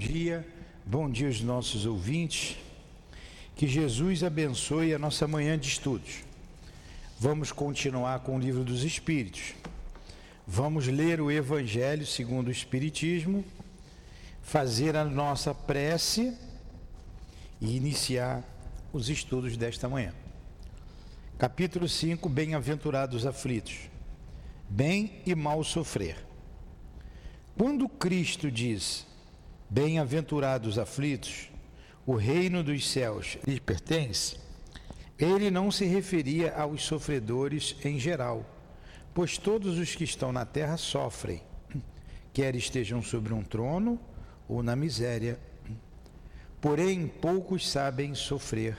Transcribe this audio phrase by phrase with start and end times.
[0.00, 0.46] dia,
[0.86, 2.56] bom dia aos nossos ouvintes.
[3.54, 6.24] Que Jesus abençoe a nossa manhã de estudos.
[7.18, 9.52] Vamos continuar com o livro dos Espíritos.
[10.46, 13.44] Vamos ler o Evangelho segundo o Espiritismo,
[14.40, 16.34] fazer a nossa prece
[17.60, 18.42] e iniciar
[18.94, 20.14] os estudos desta manhã.
[21.36, 23.90] Capítulo 5: Bem-aventurados aflitos.
[24.66, 26.16] Bem e mal sofrer.
[27.54, 29.09] Quando Cristo diz:
[29.70, 31.48] Bem-aventurados aflitos,
[32.04, 34.36] o reino dos céus lhes pertence,
[35.18, 38.44] ele não se referia aos sofredores em geral,
[39.14, 41.40] pois todos os que estão na terra sofrem,
[42.32, 43.98] quer estejam sobre um trono
[44.48, 45.38] ou na miséria.
[46.60, 48.76] Porém, poucos sabem sofrer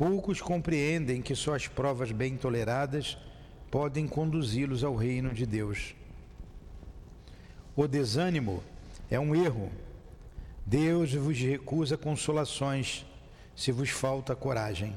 [0.00, 3.18] Poucos compreendem que só as provas bem toleradas
[3.70, 5.94] podem conduzi-los ao reino de Deus.
[7.76, 8.64] O desânimo
[9.10, 9.70] é um erro.
[10.70, 13.04] Deus vos recusa consolações
[13.56, 14.96] se vos falta coragem.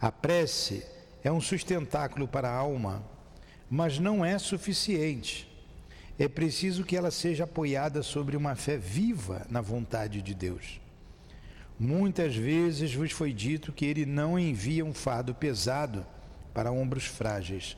[0.00, 0.84] A prece
[1.22, 3.00] é um sustentáculo para a alma,
[3.70, 5.48] mas não é suficiente.
[6.18, 10.80] É preciso que ela seja apoiada sobre uma fé viva na vontade de Deus.
[11.78, 16.04] Muitas vezes vos foi dito que ele não envia um fardo pesado
[16.52, 17.76] para ombros frágeis.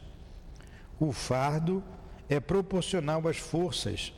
[0.98, 1.84] O fardo
[2.30, 4.10] é proporcional às forças,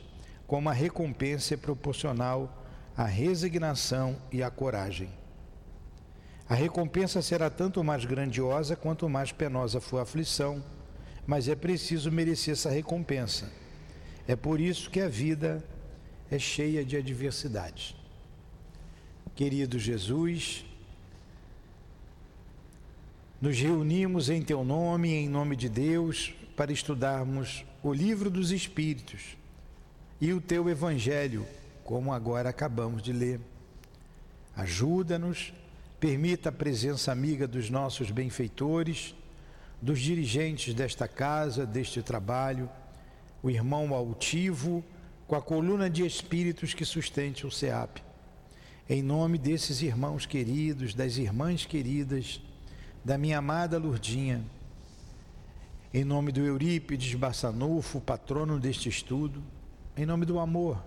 [0.47, 2.59] como a recompensa é proporcional
[3.01, 5.09] à resignação e à coragem.
[6.47, 10.63] A recompensa será tanto mais grandiosa quanto mais penosa for a aflição,
[11.25, 13.51] mas é preciso merecer essa recompensa.
[14.27, 15.63] É por isso que a vida
[16.29, 17.95] é cheia de adversidades.
[19.33, 20.63] Querido Jesus,
[23.41, 29.35] nos reunimos em Teu nome, em nome de Deus, para estudarmos o livro dos Espíritos
[30.19, 31.47] e o Teu Evangelho,
[31.91, 33.41] como agora acabamos de ler.
[34.55, 35.53] Ajuda-nos,
[35.99, 39.13] permita a presença amiga dos nossos benfeitores,
[39.81, 42.69] dos dirigentes desta casa, deste trabalho,
[43.43, 44.81] o irmão altivo,
[45.27, 47.97] com a coluna de espíritos que sustente o SEAP.
[48.87, 52.39] Em nome desses irmãos queridos, das irmãs queridas,
[53.03, 54.41] da minha amada Lurdinha,
[55.93, 59.43] em nome do Eurípides Bassanufo, patrono deste estudo,
[59.97, 60.81] em nome do amor,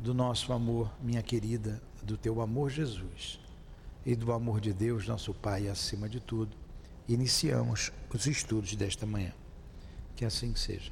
[0.00, 3.38] do nosso amor, minha querida, do teu amor, Jesus,
[4.04, 6.56] e do amor de Deus, nosso Pai, acima de tudo,
[7.06, 9.32] iniciamos os estudos desta manhã.
[10.16, 10.90] Que assim seja.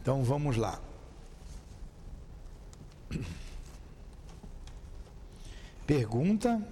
[0.00, 0.80] Então vamos lá.
[5.86, 6.62] Pergunta.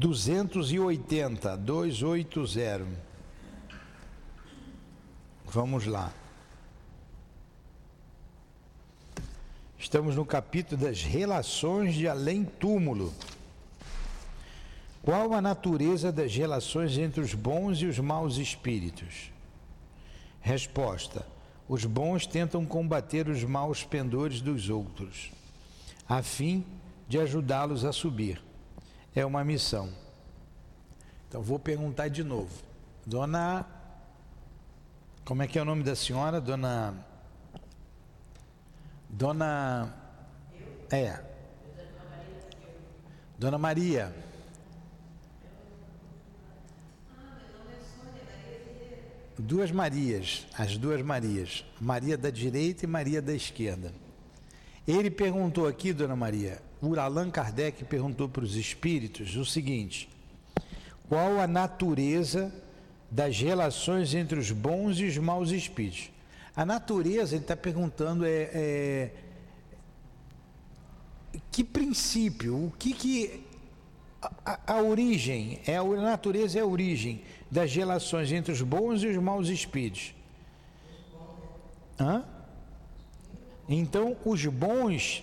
[0.00, 2.88] Duzentos e oitenta, dois oito zero.
[5.44, 6.10] Vamos lá.
[9.78, 13.12] Estamos no capítulo das relações de além-túmulo.
[15.02, 19.30] Qual a natureza das relações entre os bons e os maus espíritos?
[20.40, 21.26] Resposta:
[21.68, 25.30] Os bons tentam combater os maus pendores dos outros,
[26.08, 26.64] a fim
[27.06, 28.40] de ajudá-los a subir.
[29.14, 29.92] É uma missão.
[31.28, 32.62] Então vou perguntar de novo.
[33.06, 33.66] Dona
[35.24, 36.40] Como é que é o nome da senhora?
[36.40, 36.94] Dona
[39.08, 39.94] Dona
[40.90, 41.20] É.
[43.38, 44.14] Dona Maria.
[49.40, 53.92] duas Marias, as duas Marias, Maria da direita e Maria da esquerda.
[54.86, 60.08] Ele perguntou aqui, dona Maria, o Allan Kardec perguntou para os espíritos o seguinte:
[61.08, 62.52] qual a natureza
[63.10, 66.10] das relações entre os bons e os maus espíritos?
[66.56, 69.10] A natureza, ele está perguntando, é, é,
[71.50, 73.44] que princípio, o que que
[74.44, 79.08] a, a, origem, é a natureza é a origem das relações entre os bons e
[79.08, 80.14] os maus espíritos.
[81.98, 82.24] Hã?
[83.68, 85.22] Então, os bons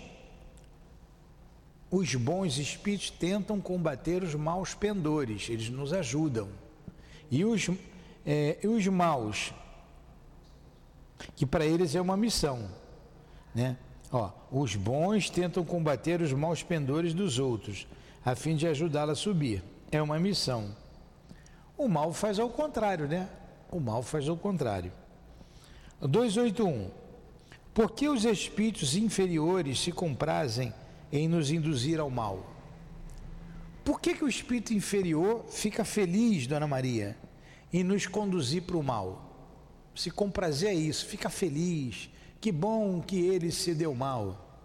[1.90, 6.50] os bons espíritos tentam combater os maus pendores, eles nos ajudam.
[7.32, 7.70] E os,
[8.26, 9.54] é, os maus,
[11.36, 12.70] que para eles é uma missão,
[13.56, 13.78] né?
[14.12, 17.88] Ó, os bons tentam combater os maus pendores dos outros,
[18.24, 19.64] a fim de ajudá-la a subir.
[19.92, 20.76] É uma missão.
[21.78, 23.30] O mal faz ao contrário, né?
[23.72, 24.92] O mal faz ao contrário.
[26.02, 26.90] 281.
[27.74, 30.74] Por que os espíritos inferiores se comprazem
[31.12, 32.58] em nos induzir ao mal?
[33.88, 37.16] por que, que o espírito inferior fica feliz, Dona Maria,
[37.72, 39.24] em nos conduzir para o mal?
[39.96, 42.10] Se comprazer é isso, fica feliz.
[42.42, 44.62] Que bom que ele se deu mal.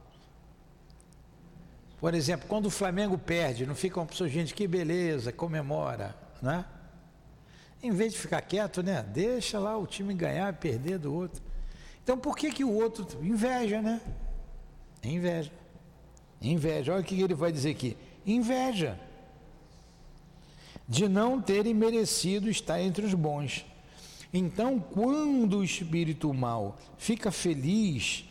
[2.00, 6.64] Por exemplo, quando o Flamengo perde, não fica uma pessoa, gente, que beleza, comemora, né?
[7.80, 9.04] Em vez de ficar quieto, né?
[9.04, 11.40] Deixa lá o time ganhar, perder do outro.
[12.02, 14.00] Então por que que o outro inveja, né?
[15.04, 15.52] Inveja.
[16.42, 16.92] Inveja.
[16.92, 17.96] Olha o que ele vai dizer aqui.
[18.26, 18.98] Inveja
[20.88, 23.64] de não terem merecido estar entre os bons.
[24.32, 28.24] Então, quando o espírito mal fica feliz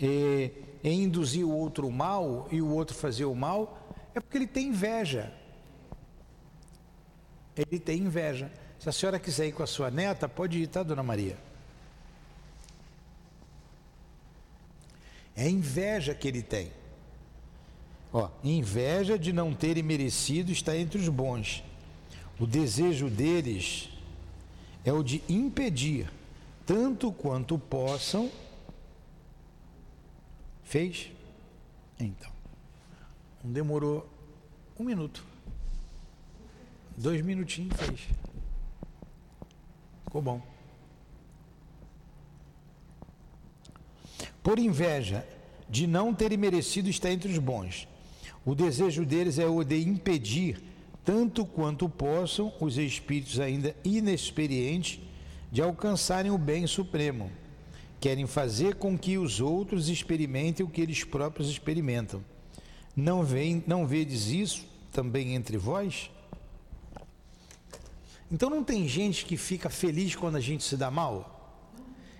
[0.00, 0.50] eh,
[0.82, 3.78] em induzir o outro mal e o outro fazer o mal,
[4.14, 5.32] é porque ele tem inveja.
[7.56, 8.50] Ele tem inveja.
[8.78, 11.36] Se a senhora quiser ir com a sua neta, pode ir, tá, dona Maria?
[15.34, 16.70] É inveja que ele tem.
[18.12, 21.62] Ó, inveja de não terem merecido estar entre os bons.
[22.38, 23.88] O desejo deles
[24.84, 26.10] é o de impedir,
[26.64, 28.30] tanto quanto possam.
[30.62, 31.10] Fez?
[31.98, 32.30] Então.
[33.42, 34.08] Não demorou
[34.78, 35.24] um minuto.
[36.96, 38.00] Dois minutinhos fez.
[40.04, 40.40] Ficou bom.
[44.42, 45.26] Por inveja
[45.68, 47.88] de não terem merecido estar entre os bons.
[48.46, 50.62] O desejo deles é o de impedir,
[51.04, 55.00] tanto quanto possam, os espíritos ainda inexperientes
[55.50, 57.28] de alcançarem o bem supremo.
[58.00, 62.24] Querem fazer com que os outros experimentem o que eles próprios experimentam.
[62.94, 66.08] Não, vem, não vedes isso também entre vós?
[68.30, 71.64] Então não tem gente que fica feliz quando a gente se dá mal?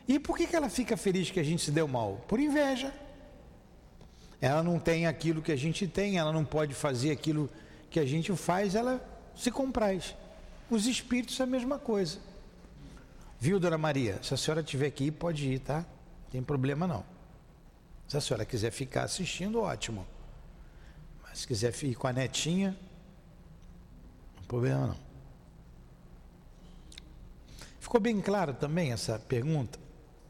[0.08, 2.24] E por que, que ela fica feliz que a gente se deu mal?
[2.26, 2.92] Por inveja.
[4.40, 7.50] Ela não tem aquilo que a gente tem, ela não pode fazer aquilo
[7.90, 9.00] que a gente faz, ela
[9.34, 10.14] se compraz.
[10.70, 12.18] Os espíritos é a mesma coisa.
[13.38, 14.18] Viu, dona Maria?
[14.22, 15.78] Se a senhora tiver que ir, pode ir, tá?
[15.78, 17.04] Não tem problema não.
[18.08, 20.06] Se a senhora quiser ficar assistindo, ótimo.
[21.22, 25.06] Mas se quiser ir com a netinha, não tem problema não.
[27.80, 29.78] Ficou bem claro também essa pergunta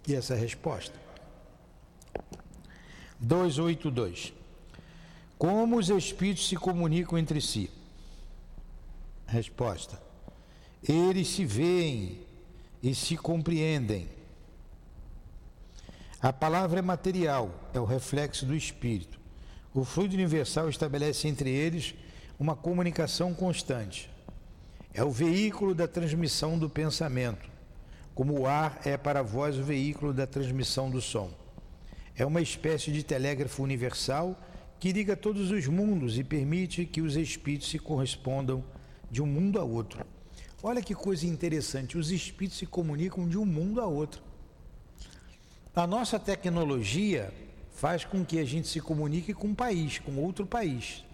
[0.07, 1.06] e essa resposta?
[3.21, 4.33] 282.
[5.39, 7.71] Como os espíritos se comunicam entre si?
[9.27, 10.01] Resposta:
[10.87, 12.21] Eles se veem
[12.83, 14.09] e se compreendem.
[16.21, 19.19] A palavra é material, é o reflexo do espírito.
[19.75, 21.95] O fluido universal estabelece entre eles
[22.39, 24.11] uma comunicação constante.
[24.95, 27.51] É o veículo da transmissão do pensamento,
[28.15, 31.31] como o ar é para vós o veículo da transmissão do som.
[32.19, 34.41] É uma espécie de telégrafo universal
[34.81, 38.65] que liga todos os mundos e permite que os espíritos se correspondam
[39.11, 40.05] de um mundo a outro.
[40.63, 44.23] Olha que coisa interessante, os espíritos se comunicam de um mundo a outro.
[45.75, 47.33] A nossa tecnologia
[47.75, 51.05] faz com que a gente se comunique com um país, com outro país.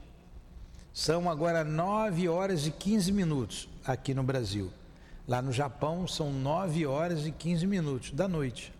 [0.94, 4.70] São agora 9 horas e 15 minutos aqui no Brasil.
[5.26, 8.72] Lá no Japão são 9 horas e 15 minutos da noite.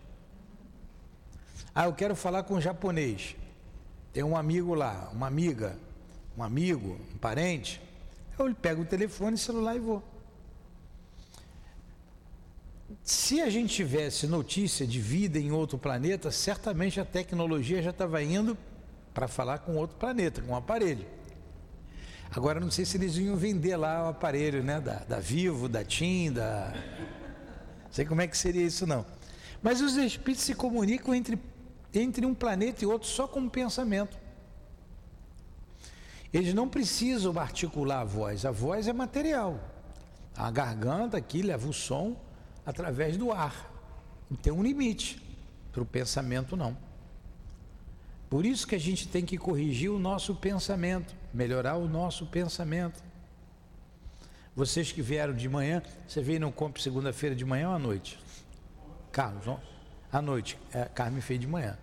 [1.75, 3.35] Ah, eu quero falar com um japonês.
[4.11, 5.75] Tem um amigo lá, uma amiga,
[6.37, 7.81] um amigo, um parente.
[8.37, 10.03] Eu pego o telefone, celular e vou.
[13.03, 18.21] Se a gente tivesse notícia de vida em outro planeta, certamente a tecnologia já estava
[18.21, 18.55] indo
[19.13, 21.05] para falar com outro planeta, com um aparelho.
[22.35, 24.79] Agora não sei se eles iam vender lá o aparelho, né?
[24.79, 26.73] Da, da Vivo, da TIM, da.
[27.85, 29.05] Não sei como é que seria isso não.
[29.61, 31.37] Mas os espíritos se comunicam entre
[31.93, 34.17] entre um planeta e outro só com um pensamento.
[36.33, 39.59] Eles não precisam articular a voz, a voz é material.
[40.35, 42.15] A garganta aqui leva o som
[42.65, 43.71] através do ar.
[44.41, 45.21] Tem um limite.
[45.71, 46.77] Para o pensamento, não.
[48.29, 53.03] Por isso que a gente tem que corrigir o nosso pensamento, melhorar o nosso pensamento.
[54.55, 58.19] Vocês que vieram de manhã, você veio no compre segunda-feira de manhã ou à noite?
[59.11, 59.59] Carlos,
[60.13, 60.57] à noite.
[60.71, 61.77] É, Carmen fez de manhã.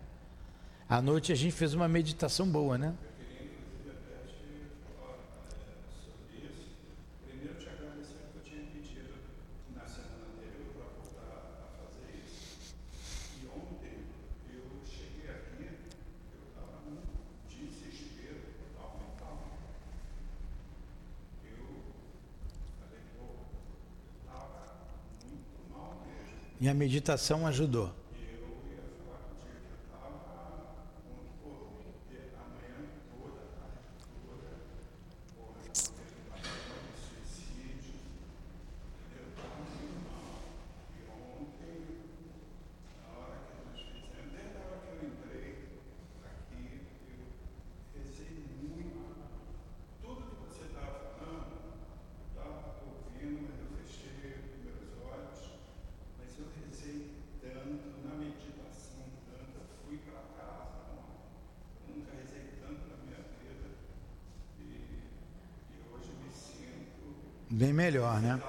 [0.88, 2.94] À noite a gente fez uma meditação boa, né?
[26.62, 27.90] E a meditação ajudou.
[67.60, 68.40] Bem melhor, né?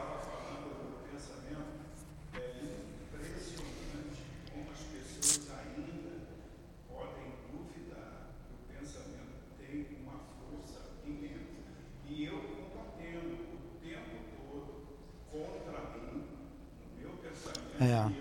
[17.79, 18.11] É.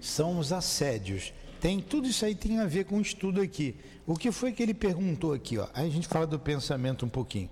[0.00, 1.34] São os assédios.
[1.60, 3.76] Tem tudo isso aí tem a ver com o estudo aqui.
[4.06, 5.66] O que foi que ele perguntou aqui, ó?
[5.74, 7.50] Aí a gente fala do pensamento um pouquinho.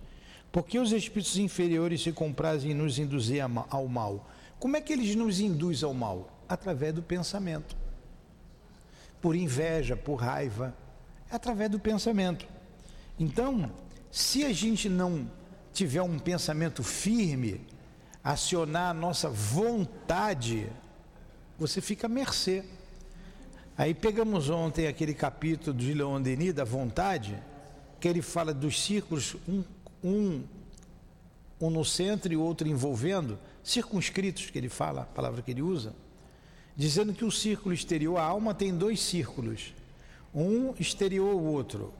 [0.52, 4.30] Por que os espíritos inferiores se comprazem em nos induzir ao mal?
[4.58, 6.30] Como é que eles nos induzem ao mal?
[6.48, 7.76] Através do pensamento.
[9.20, 10.74] Por inveja, por raiva,
[11.30, 12.46] é através do pensamento.
[13.18, 13.70] Então,
[14.10, 15.28] se a gente não
[15.72, 17.60] tiver um pensamento firme,
[18.22, 20.68] acionar a nossa vontade,
[21.58, 22.64] você fica à mercê.
[23.78, 27.36] Aí pegamos ontem aquele capítulo de Leon Denis, da vontade,
[28.00, 29.62] que ele fala dos círculos, um,
[30.02, 30.42] um,
[31.60, 35.94] um no centro e outro envolvendo, circunscritos, que ele fala, a palavra que ele usa,
[36.74, 39.74] dizendo que o círculo exterior, a alma tem dois círculos,
[40.34, 41.92] um exterior o outro,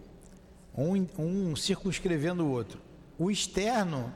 [0.74, 2.80] um, um circunscrevendo o outro.
[3.18, 4.12] O externo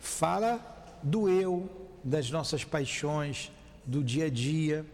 [0.00, 0.60] fala
[1.00, 1.70] do eu,
[2.02, 3.52] das nossas paixões,
[3.84, 4.84] do dia a dia.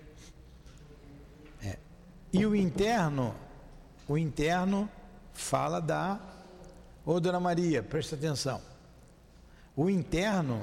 [2.32, 3.34] E o interno,
[4.06, 4.88] o interno
[5.32, 6.20] fala da.
[7.04, 8.60] Ô Dona Maria, presta atenção.
[9.75, 10.62] O interno,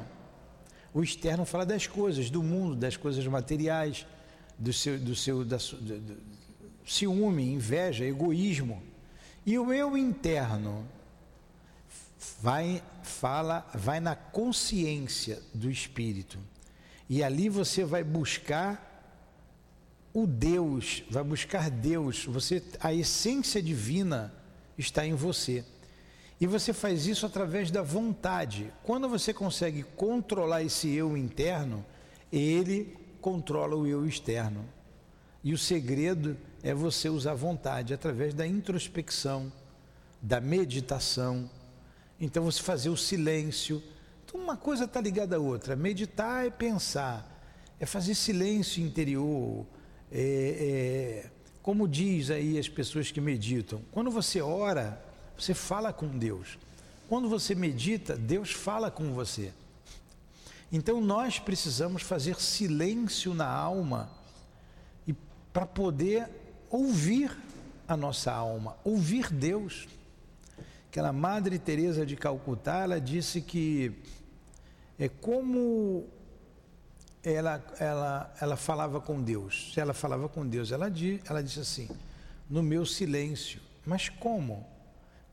[0.93, 4.05] o externo fala das coisas, do mundo, das coisas materiais,
[4.57, 6.17] do seu, do seu da, do, do,
[6.85, 8.81] ciúme, inveja, egoísmo.
[9.45, 10.87] E o eu interno
[12.41, 16.37] vai fala, vai na consciência do espírito.
[17.09, 18.96] E ali você vai buscar
[20.17, 22.25] o Deus, vai buscar Deus.
[22.25, 24.33] Você a essência divina
[24.75, 25.63] está em você.
[26.41, 28.73] E você faz isso através da vontade.
[28.81, 31.85] Quando você consegue controlar esse eu interno,
[32.31, 34.65] ele controla o eu externo.
[35.43, 39.53] E o segredo é você usar a vontade através da introspecção,
[40.19, 41.47] da meditação,
[42.19, 43.83] então você fazer o silêncio.
[44.25, 45.75] Então uma coisa está ligada à outra.
[45.75, 47.39] Meditar é pensar,
[47.79, 49.63] é fazer silêncio interior.
[50.11, 51.29] É, é,
[51.61, 55.01] como diz aí as pessoas que meditam, quando você ora,
[55.37, 56.57] você fala com Deus.
[57.09, 59.53] Quando você medita, Deus fala com você.
[60.71, 64.09] Então nós precisamos fazer silêncio na alma
[65.07, 65.13] e
[65.53, 66.27] para poder
[66.69, 67.35] ouvir
[67.87, 69.87] a nossa alma, ouvir Deus.
[70.89, 73.93] Aquela Madre Teresa de Calcutá, ela disse que
[74.99, 76.05] é como
[77.33, 79.71] ela, ela, ela falava com Deus.
[79.73, 80.91] Se ela falava com Deus, ela,
[81.29, 81.89] ela disse assim:
[82.49, 83.61] no meu silêncio.
[83.85, 84.65] Mas como?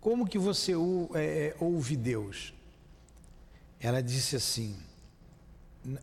[0.01, 0.73] Como que você
[1.15, 2.53] é, é, ouve Deus?
[3.81, 4.77] Ela disse assim: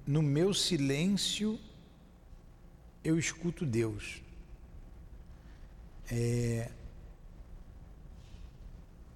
[0.06, 1.60] no meu silêncio
[3.04, 4.22] eu escuto Deus.
[6.12, 6.70] É,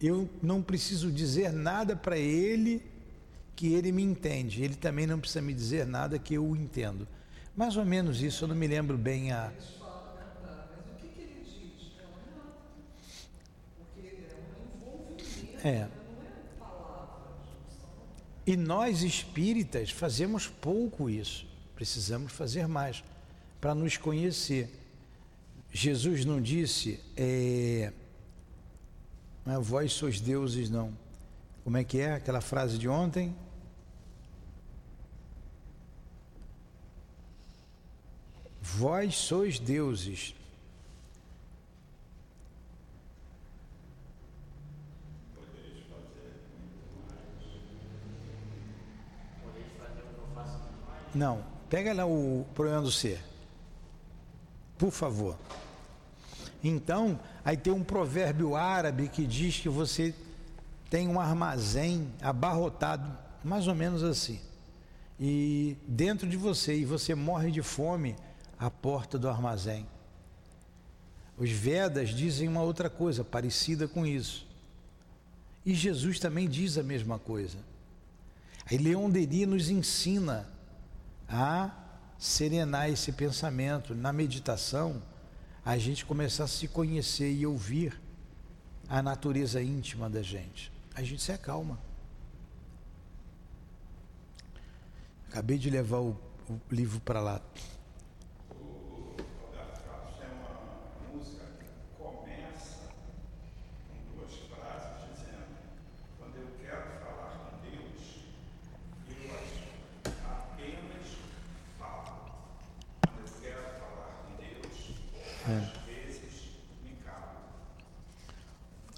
[0.02, 2.82] eu não preciso dizer nada para ele
[3.56, 4.64] que ele me entende.
[4.64, 7.08] Ele também não precisa me dizer nada que eu o entendo.
[7.56, 9.52] Mais ou menos isso, eu não me lembro bem a.
[15.64, 15.88] É.
[18.46, 21.48] E nós espíritas fazemos pouco isso.
[21.76, 23.04] Precisamos fazer mais
[23.60, 24.70] para nos conhecer.
[25.72, 27.00] Jesus não disse.
[27.18, 27.92] É,
[29.44, 30.96] não é vós sois deuses, não.
[31.64, 33.36] Como é que é aquela frase de ontem?
[38.74, 40.34] Vós sois deuses.
[51.14, 53.24] Não, pega lá o problema do ser.
[54.78, 55.38] Por favor.
[56.62, 60.14] Então, aí tem um provérbio árabe que diz que você
[60.90, 64.42] tem um armazém abarrotado, mais ou menos assim.
[65.18, 68.16] E dentro de você, e você morre de fome
[68.60, 69.88] à porta do armazém.
[71.38, 74.48] Os Vedas dizem uma outra coisa parecida com isso.
[75.66, 77.58] E Jesus também diz a mesma coisa.
[78.70, 80.48] Aí Leon Denis nos ensina
[81.28, 81.72] a
[82.18, 85.02] serenar esse pensamento na meditação
[85.66, 88.00] a gente começar a se conhecer e ouvir
[88.88, 90.72] a natureza íntima da gente.
[90.94, 91.80] A gente se acalma.
[95.28, 97.42] Acabei de levar o, o livro para lá.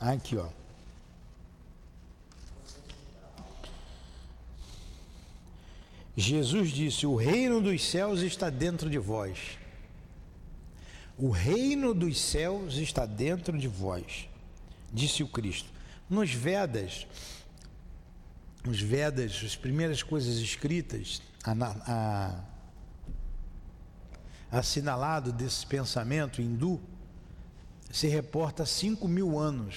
[0.07, 0.47] Aqui, ó.
[6.15, 9.57] Jesus disse: O reino dos céus está dentro de vós.
[11.17, 14.29] O reino dos céus está dentro de vós,
[14.93, 15.69] disse o Cristo.
[16.09, 17.05] Nos Vedas,
[18.65, 22.43] os Vedas, as primeiras coisas escritas, a,
[24.51, 26.79] a, assinalado desse pensamento hindu,
[27.91, 29.75] se reporta a 5 mil anos.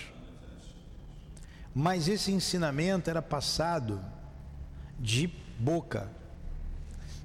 [1.80, 4.04] Mas esse ensinamento era passado
[4.98, 5.26] de
[5.58, 6.10] boca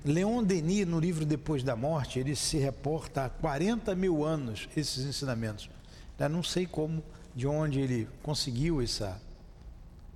[0.06, 5.04] Leon Denis, no livro Depois da Morte, ele se reporta há 40 mil anos esses
[5.04, 5.70] ensinamentos.
[6.18, 7.04] Eu não sei como,
[7.36, 9.22] de onde ele conseguiu essa,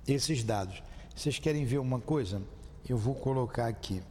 [0.08, 0.82] esses dados.
[1.14, 2.40] Vocês querem ver uma coisa?
[2.88, 4.02] Eu vou colocar aqui.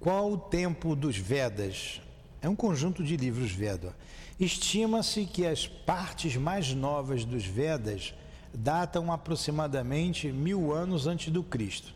[0.00, 2.00] Qual o tempo dos Vedas?
[2.40, 3.94] É um conjunto de livros Veda.
[4.40, 8.14] Estima-se que as partes mais novas dos Vedas
[8.54, 11.92] datam aproximadamente mil anos antes do Cristo.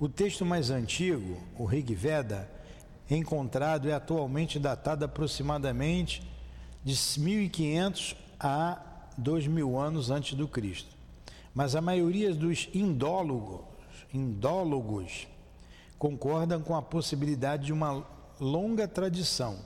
[0.00, 2.50] O texto mais antigo, o Rig Veda,
[3.08, 6.28] encontrado é atualmente datado aproximadamente
[6.84, 8.82] de 1500 a
[9.16, 10.90] 2000 anos antes do Cristo.
[11.54, 13.60] Mas a maioria dos indólogos,
[14.12, 15.28] indólogos
[15.98, 18.04] concordam com a possibilidade de uma
[18.40, 19.58] longa tradição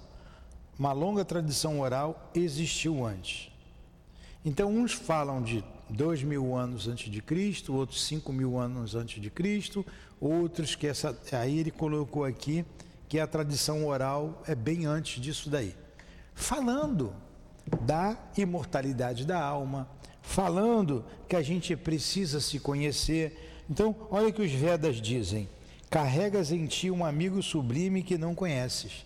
[0.78, 3.50] uma longa tradição oral existiu antes.
[4.44, 9.22] Então, uns falam de dois mil anos antes de Cristo, outros cinco mil anos antes
[9.22, 9.86] de Cristo,
[10.20, 11.16] outros que essa.
[11.30, 12.64] Aí ele colocou aqui
[13.08, 15.74] que a tradição oral é bem antes disso daí.
[16.34, 17.14] Falando
[17.82, 19.88] da imortalidade da alma,
[20.20, 23.62] falando que a gente precisa se conhecer.
[23.70, 25.48] Então, olha o que os Vedas dizem:
[25.92, 29.04] carregas em ti um amigo sublime que não conheces.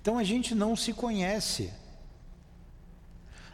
[0.00, 1.70] Então a gente não se conhece.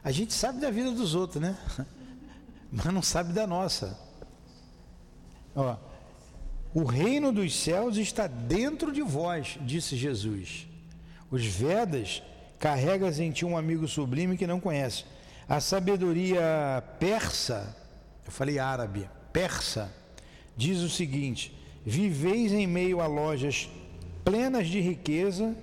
[0.04, 1.58] A gente sabe da vida dos outros, né?
[2.70, 3.98] Mas não sabe da nossa.
[5.56, 5.76] Ó,
[6.72, 10.68] o reino dos céus está dentro de vós, disse Jesus.
[11.28, 12.22] Os Vedas
[12.56, 15.04] carregas em ti um amigo sublime que não conhece.
[15.48, 17.76] A sabedoria persa,
[18.24, 19.92] eu falei árabe, persa,
[20.56, 23.68] diz o seguinte: viveis em meio a lojas
[24.24, 25.56] plenas de riqueza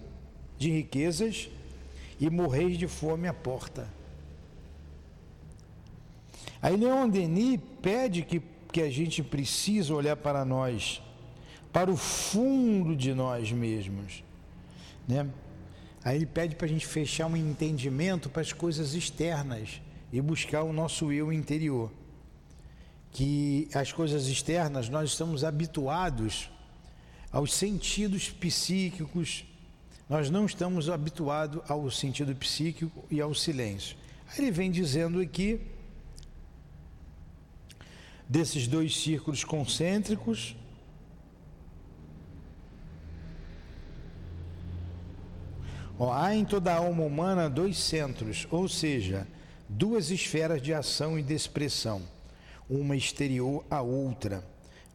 [0.59, 1.49] de riquezas
[2.19, 3.87] e morreis de fome à porta.
[6.61, 11.01] Aí Leon Denis pede que, que a gente precisa olhar para nós,
[11.71, 14.21] para o fundo de nós mesmos.
[15.07, 15.25] Né?
[16.03, 20.63] Aí ele pede para a gente fechar um entendimento para as coisas externas e buscar
[20.63, 21.89] o nosso eu interior.
[23.11, 26.49] Que as coisas externas nós estamos habituados
[27.31, 29.45] aos sentidos psíquicos,
[30.07, 33.95] nós não estamos habituados ao sentido psíquico e ao silêncio.
[34.37, 35.59] Ele vem dizendo aqui
[38.27, 40.55] desses dois círculos concêntricos.
[45.97, 49.27] Ó, há em toda a alma humana dois centros, ou seja,
[49.67, 52.01] duas esferas de ação e de expressão,
[52.69, 54.43] uma exterior à outra.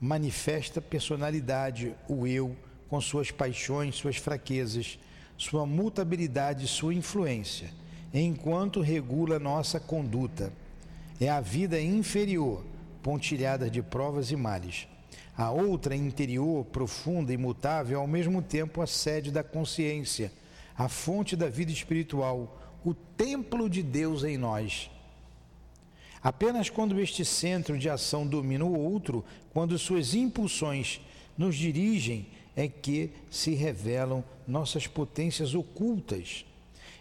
[0.00, 2.56] Manifesta personalidade, o eu,
[2.88, 4.98] com suas paixões, suas fraquezas,
[5.36, 7.68] sua mutabilidade, sua influência,
[8.12, 10.52] enquanto regula nossa conduta.
[11.20, 12.64] É a vida inferior,
[13.02, 14.86] pontilhada de provas e males.
[15.36, 20.30] A outra interior, profunda e imutável, ao mesmo tempo a sede da consciência,
[20.76, 24.90] a fonte da vida espiritual, o templo de Deus em nós.
[26.24, 30.98] Apenas quando este centro de ação domina o outro, quando suas impulsões
[31.36, 36.46] nos dirigem é que se revelam nossas potências ocultas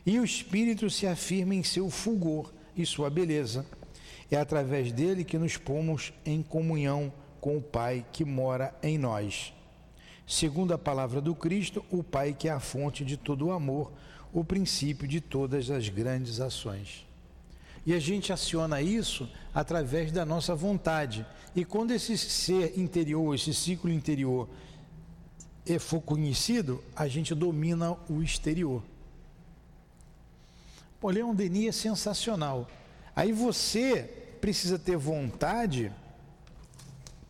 [0.05, 3.65] e o espírito se afirma em seu fulgor e sua beleza.
[4.29, 9.53] É através dele que nos pomos em comunhão com o Pai que mora em nós.
[10.27, 13.89] Segundo a palavra do Cristo, o Pai que é a fonte de todo o amor,
[14.33, 17.05] o princípio de todas as grandes ações.
[17.85, 21.25] E a gente aciona isso através da nossa vontade.
[21.55, 24.47] E quando esse ser interior, esse ciclo interior,
[25.65, 28.83] e for conhecido, a gente domina o exterior.
[30.99, 32.69] Pô, Leon Denis é sensacional.
[33.15, 34.03] Aí você
[34.39, 35.91] precisa ter vontade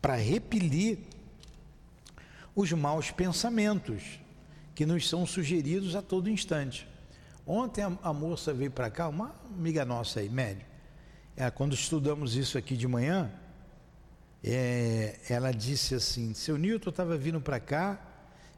[0.00, 0.98] para repelir
[2.54, 4.20] os maus pensamentos
[4.74, 6.86] que nos são sugeridos a todo instante.
[7.46, 10.66] Ontem a, a moça veio para cá, uma amiga nossa aí, médio.
[11.36, 13.30] É, quando estudamos isso aqui de manhã,
[14.42, 18.00] é, ela disse assim: Seu Newton estava vindo para cá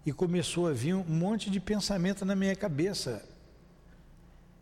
[0.05, 3.27] e começou a vir um monte de pensamento na minha cabeça.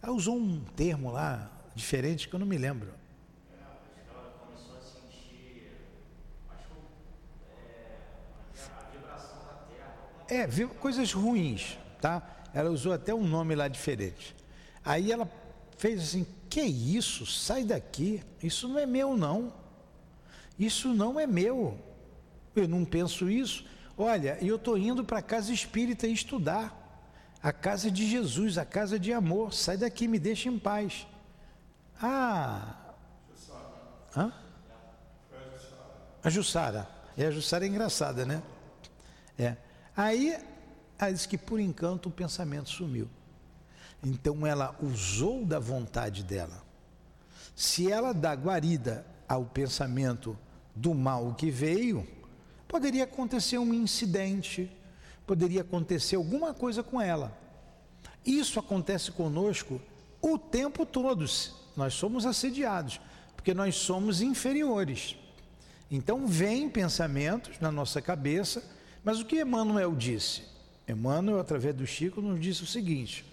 [0.03, 2.89] Ela usou um termo lá diferente que eu não me lembro.
[10.27, 12.23] É, viu coisas ruins, tá?
[12.55, 14.35] Ela usou até um nome lá diferente.
[14.85, 15.29] Aí ela
[15.77, 17.27] fez assim: "Que isso?
[17.27, 18.23] Sai daqui.
[18.43, 19.53] Isso não é meu não.
[20.59, 21.77] Isso não é meu.
[22.55, 23.67] Eu não penso isso.
[23.99, 26.81] Olha, eu estou indo para a casa espírita estudar.
[27.43, 29.53] A casa de Jesus, a casa de amor.
[29.53, 31.07] Sai daqui, me deixa em paz.
[32.01, 32.77] Ah.
[34.17, 34.33] Hã?
[36.23, 36.89] A Jussara.
[37.19, 38.43] É, a Jussara é engraçada, né?
[39.39, 39.57] É.
[39.97, 40.37] Aí,
[40.99, 43.09] ela disse que por encanto o pensamento sumiu.
[44.03, 46.63] Então ela usou da vontade dela.
[47.57, 50.37] Se ela dá guarida ao pensamento
[50.75, 52.07] do mal que veio,
[52.69, 54.71] poderia acontecer um incidente,
[55.27, 57.37] poderia acontecer alguma coisa com ela.
[58.25, 59.81] Isso acontece conosco
[60.21, 61.25] o tempo todo.
[61.77, 63.01] Nós somos assediados,
[63.37, 65.17] porque nós somos inferiores.
[65.91, 68.65] Então, vem pensamentos na nossa cabeça,
[69.05, 70.54] mas o que Emmanuel disse?
[70.89, 73.25] Emmanuel, através do Chico, nos disse o seguinte: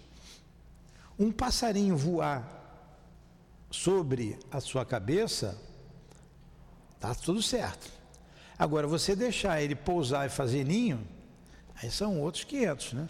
[1.20, 2.60] um passarinho voar
[3.70, 5.58] sobre a sua cabeça,
[7.00, 7.92] tá tudo certo.
[8.58, 11.06] Agora, você deixar ele pousar e fazer ninho,
[11.76, 13.10] aí são outros 500, né?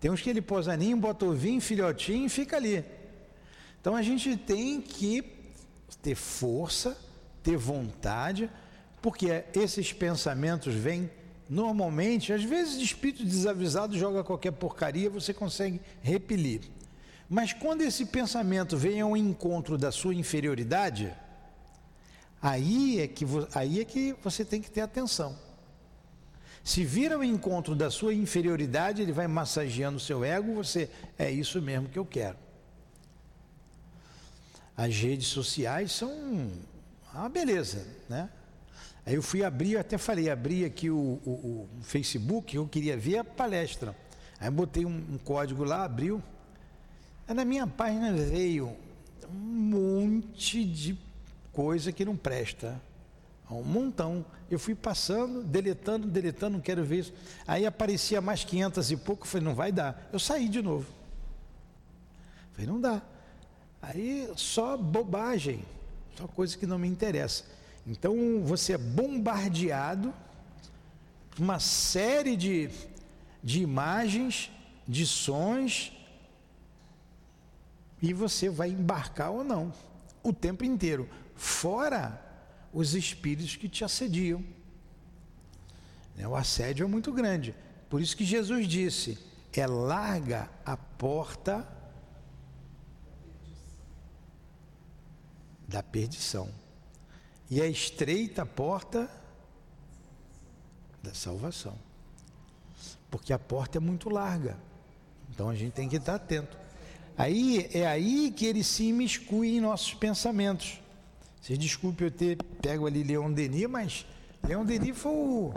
[0.00, 2.84] Tem uns que ele pousa ninho, bota ovinho, filhotinho e fica ali.
[3.80, 5.22] Então a gente tem que
[6.02, 6.96] ter força,
[7.42, 8.50] ter vontade,
[9.02, 11.10] porque esses pensamentos vêm
[11.48, 16.60] normalmente, às vezes espírito desavisado joga qualquer porcaria, você consegue repelir.
[17.28, 21.14] Mas quando esse pensamento vem ao encontro da sua inferioridade,
[22.40, 25.36] aí é que, aí é que você tem que ter atenção.
[26.62, 31.30] Se vir ao encontro da sua inferioridade, ele vai massageando o seu ego, você é
[31.30, 32.36] isso mesmo que eu quero.
[34.76, 36.50] As redes sociais são
[37.12, 38.28] uma beleza, né?
[39.08, 42.94] Aí eu fui abrir, eu até falei, abri aqui o, o, o Facebook, eu queria
[42.94, 43.96] ver a palestra.
[44.38, 46.22] Aí botei um, um código lá, abriu.
[47.26, 48.76] Aí na minha página veio
[49.32, 50.98] um monte de
[51.54, 52.78] coisa que não presta.
[53.50, 54.26] Um montão.
[54.50, 57.14] Eu fui passando, deletando, deletando, não quero ver isso.
[57.46, 60.06] Aí aparecia mais 500 e pouco, eu falei, não vai dar.
[60.12, 60.86] Eu saí de novo.
[62.52, 63.00] falei, não dá.
[63.80, 65.64] Aí só bobagem,
[66.14, 67.56] só coisa que não me interessa.
[67.88, 70.12] Então você é bombardeado
[71.38, 72.70] uma série de,
[73.42, 74.50] de imagens,
[74.86, 75.92] de sons,
[78.02, 79.72] e você vai embarcar ou não,
[80.22, 82.22] o tempo inteiro, fora
[82.72, 84.44] os espíritos que te assediam.
[86.14, 87.54] Né, o assédio é muito grande.
[87.88, 89.18] Por isso que Jesus disse:
[89.60, 91.66] é larga a porta
[95.66, 96.48] da perdição.
[97.50, 99.10] E é estreita a porta
[101.02, 101.76] da salvação.
[103.10, 104.56] Porque a porta é muito larga.
[105.30, 106.56] Então a gente tem que estar atento.
[107.16, 110.80] Aí é aí que ele se imiscui em nossos pensamentos.
[111.40, 114.06] Vocês desculpe eu ter pego ali Leon Denis, mas
[114.46, 115.52] Leon Denis foi o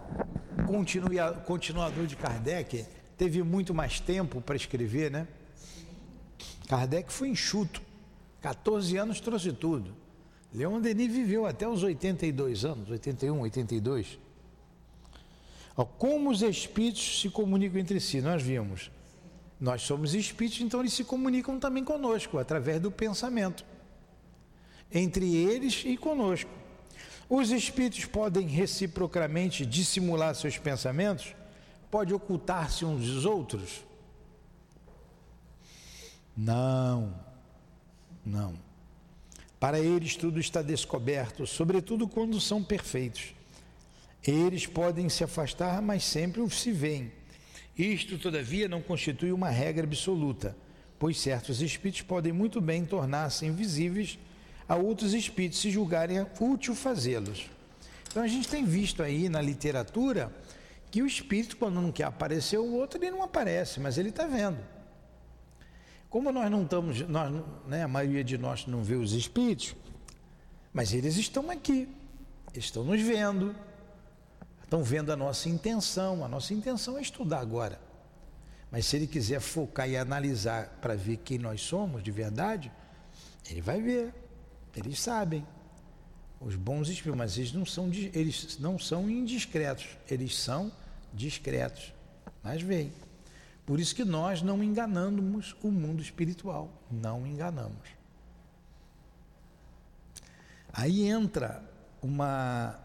[1.46, 2.86] continuador de Kardec,
[3.18, 5.28] teve muito mais tempo para escrever, né?
[6.68, 7.82] Kardec foi enxuto.
[8.42, 9.94] 14 anos trouxe tudo.
[10.54, 14.20] Leon Denis viveu até os 82 anos, 81, 82.
[15.78, 18.92] Ó, como os espíritos se comunicam entre si, nós vimos.
[19.60, 23.64] Nós somos espíritos, então eles se comunicam também conosco, através do pensamento.
[24.92, 26.50] Entre eles e conosco.
[27.30, 31.34] Os espíritos podem reciprocamente dissimular seus pensamentos?
[31.90, 33.86] Pode ocultar-se uns dos outros?
[36.36, 37.16] Não.
[38.26, 38.71] Não.
[39.62, 43.36] Para eles tudo está descoberto, sobretudo quando são perfeitos.
[44.26, 47.12] Eles podem se afastar, mas sempre se veem.
[47.78, 50.58] Isto, todavia, não constitui uma regra absoluta,
[50.98, 54.18] pois certos espíritos podem muito bem tornar-se invisíveis
[54.68, 57.46] a outros espíritos se julgarem útil fazê-los.
[58.08, 60.36] Então a gente tem visto aí na literatura
[60.90, 64.26] que o espírito, quando não quer aparecer o outro, ele não aparece, mas ele está
[64.26, 64.58] vendo.
[66.12, 67.34] Como nós não estamos, nós,
[67.66, 69.74] né, a maioria de nós não vê os espíritos,
[70.74, 71.88] mas eles estão aqui,
[72.54, 73.56] estão nos vendo,
[74.62, 76.24] estão vendo a nossa intenção.
[76.26, 77.80] A nossa intenção é estudar agora.
[78.70, 82.70] Mas se ele quiser focar e analisar para ver quem nós somos de verdade,
[83.50, 84.14] ele vai ver.
[84.76, 85.48] Eles sabem.
[86.42, 90.70] Os bons espíritos, mas eles não são, eles não são indiscretos, eles são
[91.14, 91.94] discretos.
[92.44, 92.92] Mas vem.
[93.72, 96.70] Por isso que nós não enganamos o mundo espiritual.
[96.92, 97.88] Não enganamos.
[100.74, 101.64] Aí entra
[102.02, 102.78] uma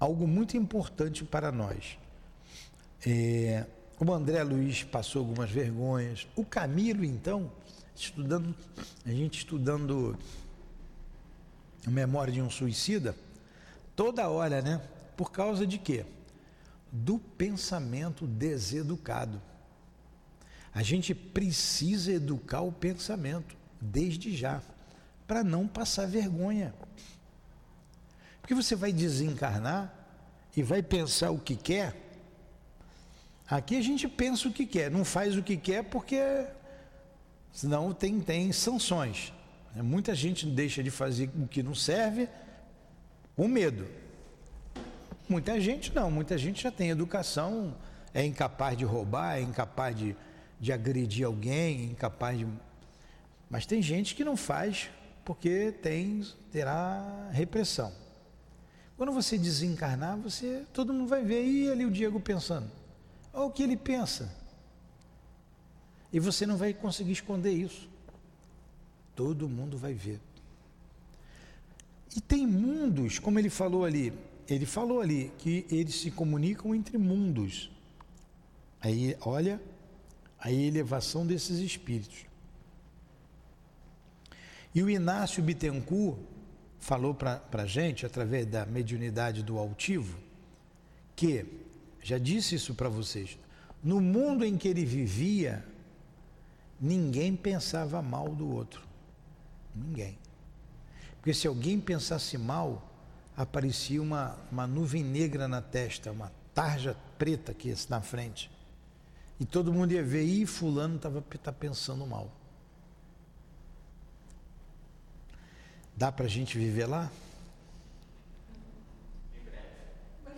[0.00, 1.98] algo muito importante para nós.
[3.06, 3.66] É,
[4.00, 6.26] o André Luiz passou algumas vergonhas.
[6.34, 7.52] O Camilo, então,
[7.94, 8.54] estudando,
[9.04, 10.18] a gente estudando
[11.86, 13.14] a memória de um suicida,
[13.94, 14.80] toda hora, né?
[15.18, 16.06] Por causa de quê?
[16.90, 19.51] Do pensamento deseducado.
[20.74, 24.62] A gente precisa educar o pensamento desde já,
[25.26, 26.74] para não passar vergonha.
[28.40, 29.92] Porque você vai desencarnar
[30.56, 31.94] e vai pensar o que quer.
[33.48, 36.46] Aqui a gente pensa o que quer, não faz o que quer porque
[37.52, 39.32] senão tem, tem sanções.
[39.74, 42.28] Muita gente deixa de fazer o que não serve
[43.36, 43.86] com medo.
[45.28, 47.74] Muita gente não, muita gente já tem educação,
[48.12, 50.16] é incapaz de roubar, é incapaz de,
[50.62, 52.46] de agredir alguém, incapaz de.
[53.50, 54.88] Mas tem gente que não faz
[55.24, 57.92] porque tem, terá repressão.
[58.96, 62.70] Quando você desencarnar, você, todo mundo vai ver, e ali o Diego pensando.
[63.32, 64.32] Olha o que ele pensa.
[66.12, 67.88] E você não vai conseguir esconder isso.
[69.16, 70.20] Todo mundo vai ver.
[72.14, 74.12] E tem mundos, como ele falou ali,
[74.46, 77.68] ele falou ali que eles se comunicam entre mundos.
[78.80, 79.60] Aí, olha,
[80.42, 82.26] a elevação desses espíritos.
[84.74, 86.18] E o Inácio Bittencourt,
[86.80, 90.18] falou para a gente, através da mediunidade do altivo,
[91.14, 91.46] que,
[92.02, 93.38] já disse isso para vocês,
[93.84, 95.64] no mundo em que ele vivia,
[96.80, 98.82] ninguém pensava mal do outro.
[99.72, 100.18] Ninguém.
[101.18, 102.90] Porque se alguém pensasse mal,
[103.36, 108.50] aparecia uma, uma nuvem negra na testa, uma tarja preta aqui na frente.
[109.42, 112.30] E todo mundo ia ver, e fulano estava tá pensando mal.
[115.96, 117.10] Dá para a gente viver lá?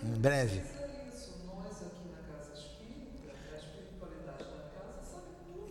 [0.02, 0.62] Em breve.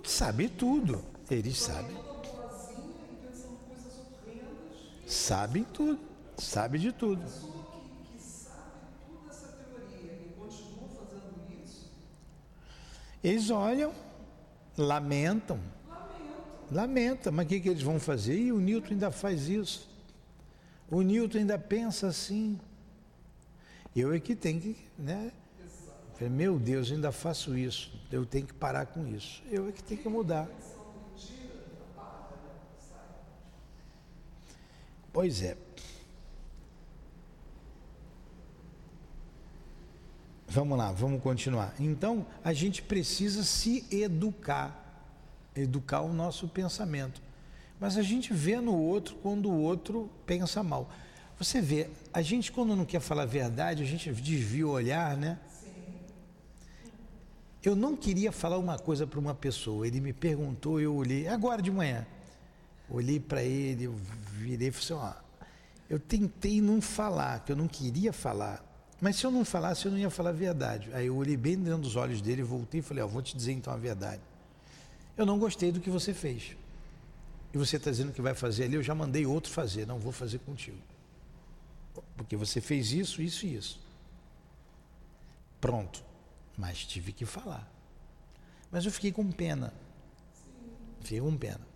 [0.04, 1.04] Sabe tudo.
[1.28, 1.98] Eles sabem.
[5.08, 6.00] Sabem tudo.
[6.38, 7.63] Sabe de tudo.
[13.24, 13.94] Eles olham,
[14.78, 15.60] lamentam,
[16.74, 18.36] Lamenta, mas o que, que eles vão fazer?
[18.36, 19.88] E o Newton ainda faz isso.
[20.90, 22.60] O Newton ainda pensa assim.
[23.96, 25.32] Eu é que tenho que, né?
[26.20, 27.92] Meu Deus, ainda faço isso.
[28.12, 29.44] Eu tenho que parar com isso.
[29.52, 30.50] Eu é que tenho que mudar.
[35.12, 35.56] Pois é.
[40.54, 41.74] Vamos lá, vamos continuar.
[41.80, 44.84] Então, a gente precisa se educar
[45.56, 47.20] educar o nosso pensamento.
[47.80, 50.90] Mas a gente vê no outro quando o outro pensa mal.
[51.40, 55.18] Você vê, a gente quando não quer falar a verdade, a gente desvia o olhar,
[55.18, 55.40] né?
[57.64, 59.88] Eu não queria falar uma coisa para uma pessoa.
[59.88, 62.06] Ele me perguntou, eu olhei, agora de manhã.
[62.88, 63.96] Olhei para ele, eu
[64.34, 65.48] virei e falei assim, ó,
[65.90, 68.64] eu tentei não falar, que eu não queria falar.
[69.04, 70.90] Mas se eu não falasse, eu não ia falar a verdade.
[70.94, 73.52] Aí eu olhei bem dentro dos olhos dele, voltei e falei, ó, vou te dizer
[73.52, 74.22] então a verdade.
[75.18, 76.56] Eu não gostei do que você fez.
[77.54, 80.14] E você está dizendo que vai fazer ali, eu já mandei outro fazer, não vou
[80.14, 80.78] fazer contigo.
[82.16, 83.78] Porque você fez isso, isso e isso.
[85.60, 86.02] Pronto.
[86.58, 87.70] Mas tive que falar.
[88.72, 89.74] Mas eu fiquei com pena.
[91.02, 91.68] Fiquei com pena.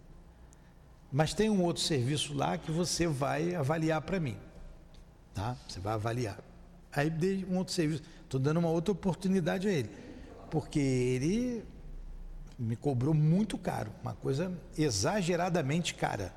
[1.11, 4.37] Mas tem um outro serviço lá que você vai avaliar para mim.
[5.33, 5.57] Tá?
[5.67, 6.46] Você vai avaliar.
[6.97, 8.01] Aí dei um outro serviço.
[8.23, 9.89] Estou dando uma outra oportunidade a ele.
[10.49, 11.63] Porque ele
[12.57, 16.33] me cobrou muito caro, uma coisa exageradamente cara.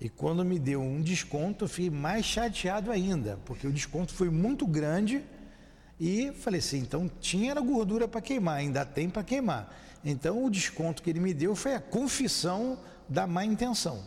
[0.00, 4.30] E quando me deu um desconto, eu fiquei mais chateado ainda, porque o desconto foi
[4.30, 5.24] muito grande
[5.98, 9.76] e falei assim, então tinha gordura para queimar, ainda tem para queimar.
[10.04, 14.02] Então o desconto que ele me deu foi a confissão da má intenção.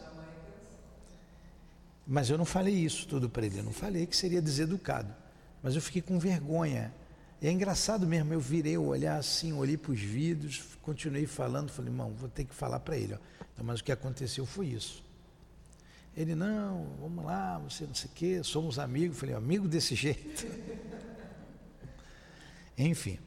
[2.11, 5.15] Mas eu não falei isso tudo para ele, eu não falei que seria deseducado.
[5.63, 6.93] Mas eu fiquei com vergonha
[7.41, 11.71] e é engraçado mesmo, eu virei o olhar assim, olhei para os vidros, continuei falando,
[11.71, 13.13] falei, irmão, vou ter que falar para ele.
[13.13, 13.17] Ó.
[13.53, 15.01] Então, mas o que aconteceu foi isso.
[16.13, 19.17] Ele, não, vamos lá, você não sei o quê, somos amigos.
[19.17, 20.45] Falei, amigo desse jeito.
[22.77, 23.19] Enfim.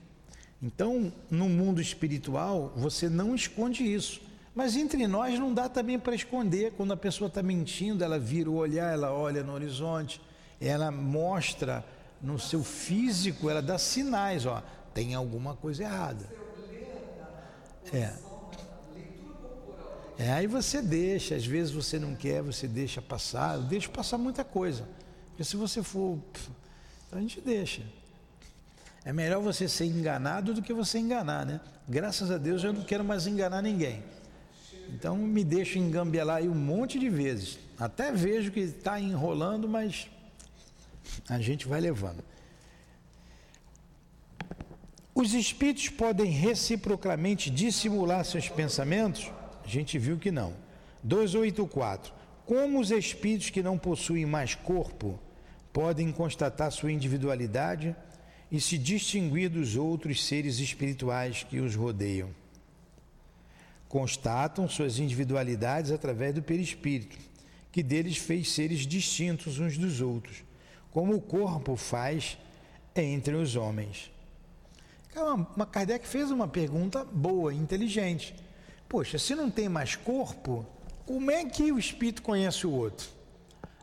[0.60, 4.20] Então, no mundo espiritual, você não esconde isso.
[4.54, 6.72] Mas entre nós não dá também para esconder.
[6.72, 10.20] Quando a pessoa está mentindo, ela vira o olhar, ela olha no horizonte,
[10.60, 11.84] ela mostra
[12.22, 14.62] no seu físico, ela dá sinais, ó.
[14.94, 16.26] tem alguma coisa errada.
[17.92, 18.12] É.
[20.16, 24.44] É, aí você deixa, às vezes você não quer, você deixa passar, deixa passar muita
[24.44, 24.88] coisa.
[25.30, 26.18] Porque se você for.
[27.10, 27.82] A gente deixa.
[29.04, 31.60] É melhor você ser enganado do que você enganar, né?
[31.88, 34.02] Graças a Deus eu não quero mais enganar ninguém.
[34.88, 37.58] Então me deixo engambelar aí um monte de vezes.
[37.78, 40.08] Até vejo que está enrolando, mas
[41.28, 42.22] a gente vai levando.
[45.14, 49.30] Os espíritos podem reciprocamente dissimular seus pensamentos?
[49.64, 50.54] A gente viu que não.
[51.02, 52.12] 284.
[52.44, 55.18] Como os espíritos que não possuem mais corpo
[55.72, 57.94] podem constatar sua individualidade?
[58.54, 62.30] e se distinguir dos outros seres espirituais que os rodeiam.
[63.94, 67.16] Constatam suas individualidades através do perispírito,
[67.70, 70.42] que deles fez seres distintos uns dos outros,
[70.90, 72.36] como o corpo faz
[72.92, 74.10] entre os homens.
[75.14, 78.34] Uma, Kardec fez uma pergunta boa, inteligente.
[78.88, 80.66] Poxa, se não tem mais corpo,
[81.06, 83.08] como é que o espírito conhece o outro?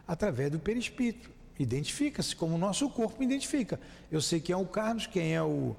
[0.05, 3.79] Através do perispírito identifica-se como o nosso corpo identifica.
[4.11, 5.73] Eu sei quem é o Carlos, quem é o,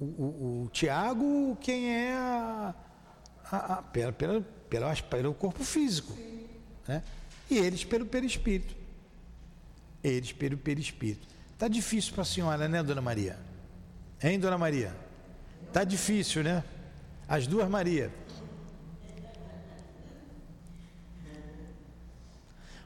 [0.00, 2.74] o, o, o Tiago, quem é a,
[3.50, 6.16] a, a, pela, pela, pela, pelo corpo físico.
[6.86, 7.02] Né?
[7.50, 8.74] E eles pelo perispírito.
[10.02, 11.26] Eles pelo perispírito.
[11.52, 13.38] Está difícil para a senhora, né, dona Maria?
[14.22, 14.94] Hein, dona Maria?
[15.66, 16.62] Está difícil, né?
[17.28, 18.12] As duas Maria.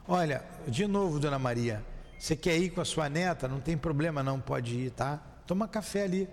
[0.07, 1.83] Olha, de novo, dona Maria,
[2.19, 3.47] você quer ir com a sua neta?
[3.47, 5.21] Não tem problema, não, pode ir, tá?
[5.47, 6.29] Toma café ali.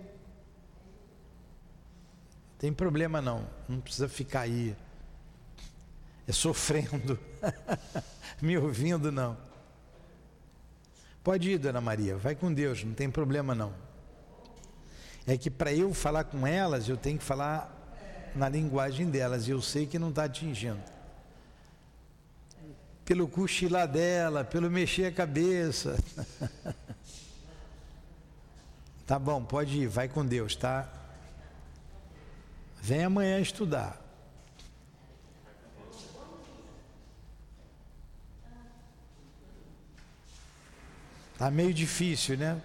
[2.58, 3.46] Tem problema, não.
[3.68, 4.76] Não precisa ficar aí
[6.26, 7.18] é sofrendo,
[8.42, 9.34] me ouvindo, não.
[11.24, 13.72] Pode ir, dona Maria, vai com Deus, não tem problema, não.
[15.26, 17.74] É que para eu falar com elas, eu tenho que falar
[18.34, 20.82] na linguagem delas, e eu sei que não está atingindo
[23.08, 25.96] pelo cochilar dela, pelo mexer a cabeça.
[29.06, 30.97] tá bom, pode ir, vai com Deus, tá?
[32.80, 34.00] Vem amanhã estudar.
[41.38, 42.60] Tá meio difícil, né?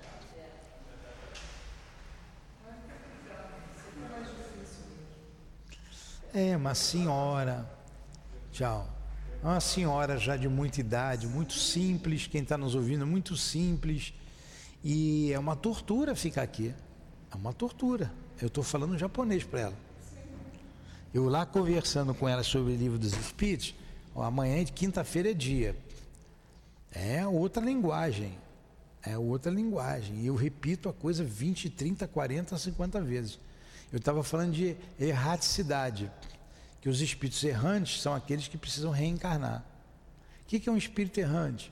[6.33, 7.69] É, uma senhora.
[8.51, 8.89] Tchau.
[9.43, 14.13] É uma senhora já de muita idade, muito simples, quem está nos ouvindo, muito simples.
[14.83, 16.73] E é uma tortura ficar aqui.
[17.31, 18.11] É uma tortura.
[18.41, 19.92] Eu estou falando japonês para ela.
[21.13, 23.75] Eu lá conversando com ela sobre o livro dos Espíritos,
[24.15, 25.75] ó, amanhã, quinta-feira, é dia.
[26.91, 28.35] É outra linguagem.
[29.03, 30.15] É outra linguagem.
[30.21, 33.39] E eu repito a coisa 20, 30, 40, 50 vezes.
[33.91, 36.09] Eu estava falando de erraticidade
[36.81, 39.63] que os espíritos errantes são aqueles que precisam reencarnar.
[40.41, 41.71] O que é um espírito errante?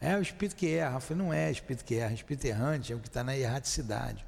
[0.00, 0.96] É o espírito que erra.
[0.96, 4.24] Eu falei, não é espírito que erra, espírito errante é o que está na erraticidade.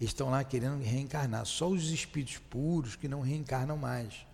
[0.00, 1.44] Estão lá querendo reencarnar.
[1.44, 4.26] Só os espíritos puros que não reencarnam mais.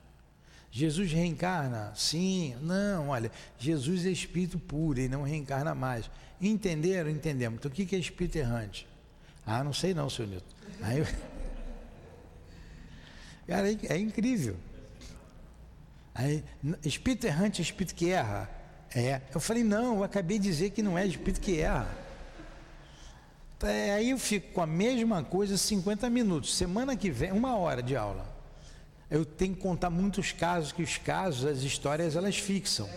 [0.70, 1.92] Jesus reencarna?
[1.96, 2.54] Sim.
[2.60, 6.08] Não, olha, Jesus é espírito puro e não reencarna mais.
[6.40, 7.10] Entenderam?
[7.10, 7.58] Entendemos.
[7.58, 8.86] Então o que é espírito errante?
[9.44, 10.54] Ah, não sei não, senhor Nilton.
[10.82, 11.02] Aí.
[13.46, 14.56] Cara, é, é incrível.
[16.14, 16.44] Aí,
[16.84, 18.50] espírito errante é espírito que erra.
[18.94, 19.20] É.
[19.34, 22.05] Eu falei, não, eu acabei de dizer que não é espírito que erra.
[23.62, 26.54] É, aí eu fico com a mesma coisa 50 minutos.
[26.54, 28.26] Semana que vem, uma hora de aula.
[29.10, 32.88] Eu tenho que contar muitos casos, que os casos, as histórias, elas fixam.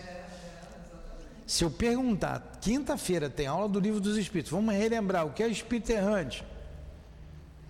[1.46, 5.48] Se eu perguntar, quinta-feira tem aula do livro dos Espíritos, vamos relembrar o que é
[5.48, 6.44] espírito errante.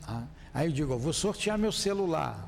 [0.06, 2.46] Ah, aí eu digo, vou sortear meu celular.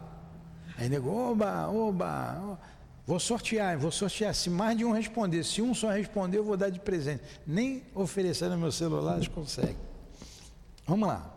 [0.76, 2.58] Aí nego, oba, oba.
[3.06, 4.34] Vou sortear, vou sortear.
[4.34, 7.22] Se mais de um responder, se um só responder, eu vou dar de presente.
[7.46, 9.91] Nem oferecer no meu celular eles conseguem.
[10.86, 11.32] Vamos lá.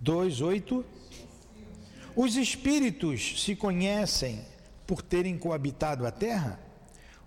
[0.00, 0.84] 2:8
[2.14, 4.44] Os espíritos se conhecem
[4.86, 6.60] por terem coabitado a terra?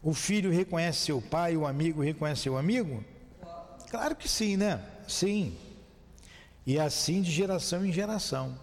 [0.02, 3.04] O filho reconhece seu pai, o amigo reconhece seu amigo?
[3.90, 4.84] Claro que sim, né?
[5.08, 5.58] Sim.
[6.66, 8.58] E assim de geração em geração.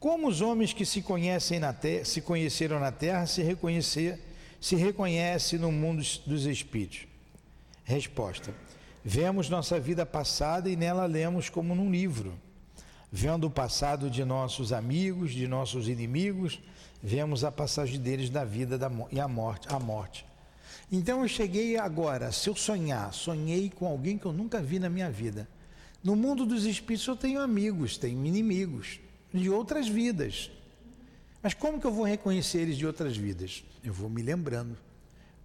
[0.00, 4.20] Como os homens que se conhecem na terra, se conheceram na terra, se reconhecer,
[4.60, 7.06] se reconhece no mundo dos espíritos?
[7.84, 8.54] Resposta:
[9.04, 12.38] Vemos nossa vida passada e nela lemos como num livro.
[13.10, 16.60] Vendo o passado de nossos amigos, de nossos inimigos,
[17.02, 20.26] vemos a passagem deles da vida da, e a morte, a morte.
[20.90, 24.88] Então eu cheguei agora, se eu sonhar, sonhei com alguém que eu nunca vi na
[24.88, 25.48] minha vida.
[26.02, 29.00] No mundo dos espíritos eu tenho amigos, tenho inimigos
[29.32, 30.50] de outras vidas.
[31.42, 33.64] Mas como que eu vou reconhecer eles de outras vidas?
[33.84, 34.76] Eu vou me lembrando,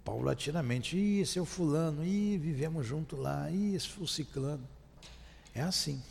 [0.04, 0.98] paulatinamente.
[0.98, 4.68] Ih, esse é o fulano, ih, vivemos junto lá, ih, esse foi o ciclano.
[5.54, 6.02] É assim.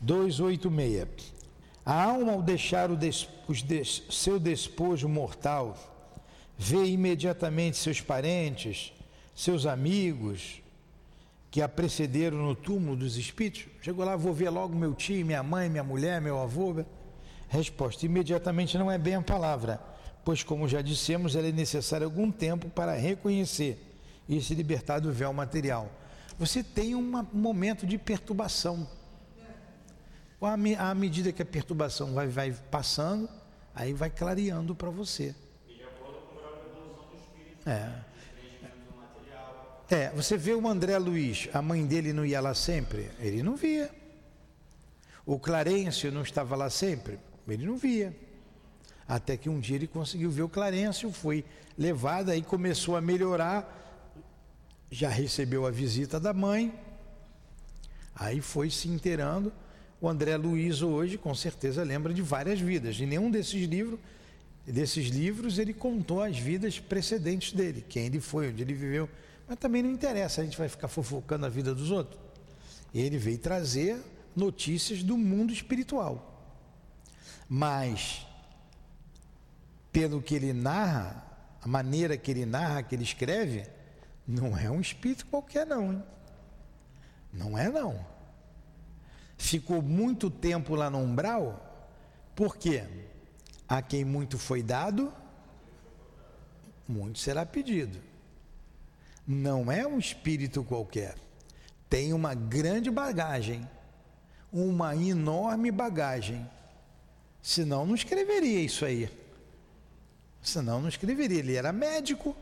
[0.00, 1.08] Dois oito meia.
[1.84, 3.28] A alma, ao deixar o des,
[3.64, 5.76] des, seu despojo mortal,
[6.56, 8.92] vê imediatamente seus parentes,
[9.34, 10.62] seus amigos,
[11.50, 13.66] que a precederam no túmulo dos espíritos?
[13.80, 16.84] Chegou lá, vou ver logo meu tio, minha mãe, minha mulher, meu avô.
[17.52, 19.78] Resposta: imediatamente não é bem a palavra,
[20.24, 23.78] pois, como já dissemos, ela é necessário algum tempo para reconhecer
[24.26, 25.92] e se libertar do véu material.
[26.38, 28.88] Você tem um momento de perturbação.
[30.40, 33.28] À medida que a perturbação vai, vai passando,
[33.74, 35.34] aí vai clareando para você.
[37.66, 37.90] É.
[39.90, 43.10] É, você vê o André Luiz, a mãe dele não ia lá sempre?
[43.20, 43.90] Ele não via.
[45.26, 47.18] O Clarencio não estava lá sempre?
[47.48, 48.14] Ele não via.
[49.06, 51.44] Até que um dia ele conseguiu ver o Clarencio, foi
[51.76, 53.80] levado, aí começou a melhorar,
[54.90, 56.72] já recebeu a visita da mãe,
[58.14, 59.52] aí foi se inteirando.
[60.00, 62.98] O André Luiz hoje, com certeza, lembra de várias vidas.
[63.00, 64.00] Em nenhum desses livros,
[64.66, 69.08] desses livros ele contou as vidas precedentes dele, quem ele foi, onde ele viveu.
[69.48, 72.20] Mas também não interessa, a gente vai ficar fofocando a vida dos outros.
[72.94, 73.98] Ele veio trazer
[74.34, 76.31] notícias do mundo espiritual.
[77.54, 78.26] Mas,
[79.92, 81.22] pelo que ele narra,
[81.60, 83.66] a maneira que ele narra, que ele escreve,
[84.26, 85.92] não é um espírito qualquer, não.
[85.92, 86.02] Hein?
[87.32, 88.06] Não é, não.
[89.36, 91.90] Ficou muito tempo lá no umbral,
[92.34, 92.84] por quê?
[93.68, 95.12] A quem muito foi dado,
[96.88, 98.12] muito será pedido
[99.26, 101.16] não é um espírito qualquer.
[101.88, 103.68] Tem uma grande bagagem,
[104.52, 106.48] uma enorme bagagem.
[107.42, 109.10] Senão não escreveria isso aí.
[110.40, 111.40] Senão não escreveria.
[111.40, 112.36] Ele era médico.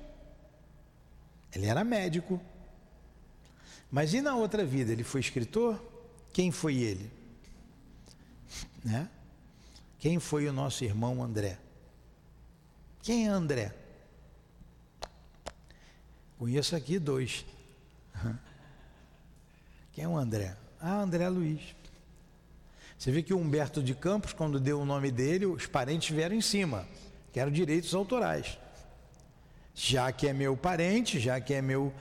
[1.55, 2.41] Ele era médico.
[3.91, 4.93] Mas e na outra vida?
[4.93, 5.83] Ele foi escritor?
[6.33, 7.11] Quem foi ele?
[8.83, 9.11] Né?
[9.99, 11.59] Quem foi o nosso irmão André?
[13.03, 13.75] Quem é André?
[16.39, 17.45] Conheço aqui dois.
[19.93, 20.57] Quem é o André?
[20.81, 21.61] Ah, André Luiz.
[23.01, 26.37] Você vê que o Humberto de Campos, quando deu o nome dele, os parentes vieram
[26.37, 26.87] em cima,
[27.33, 28.59] que eram direitos autorais.
[29.75, 31.95] Já que é meu parente, já que é meu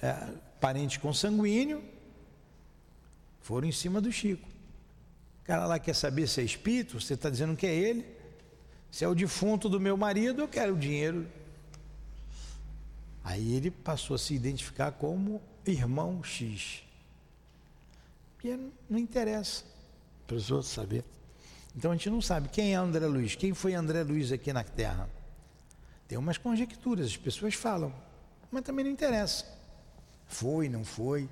[0.00, 0.14] é,
[0.60, 1.82] parente consanguíneo,
[3.40, 4.48] foram em cima do Chico.
[5.42, 8.06] O cara lá quer saber se é espírito, você está dizendo que é ele.
[8.92, 11.26] Se é o defunto do meu marido, eu quero o dinheiro
[13.24, 16.84] Aí ele passou a se identificar como irmão X.
[18.34, 18.56] Porque
[18.88, 19.73] não interessa
[20.26, 21.04] para os outros saber.
[21.76, 24.62] Então a gente não sabe quem é André Luiz, quem foi André Luiz aqui na
[24.62, 25.08] Terra.
[26.06, 27.92] Tem umas conjecturas, as pessoas falam,
[28.50, 29.44] mas também não interessa.
[30.26, 31.28] Foi, não foi.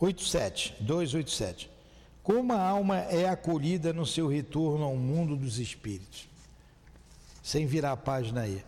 [0.00, 1.70] Oito sete, dois oito sete.
[2.22, 6.28] Como a alma é acolhida no seu retorno ao mundo dos espíritos?
[7.48, 8.62] sem virar a página aí,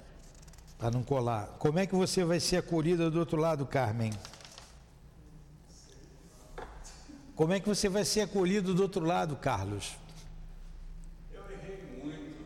[0.78, 1.54] para não colar.
[1.58, 4.11] Como é que você vai ser acolhida do outro lado, Carmen?
[7.41, 9.97] Como é que você vai ser acolhido do outro lado, Carlos?
[11.32, 12.36] Eu errei muito,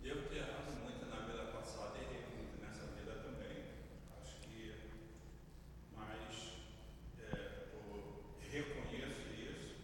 [0.00, 3.64] devo ter errado muito na vida passada, errei muito nessa vida também.
[4.22, 4.74] Acho que,
[5.96, 6.52] mas
[7.18, 9.74] é, eu reconheço isso,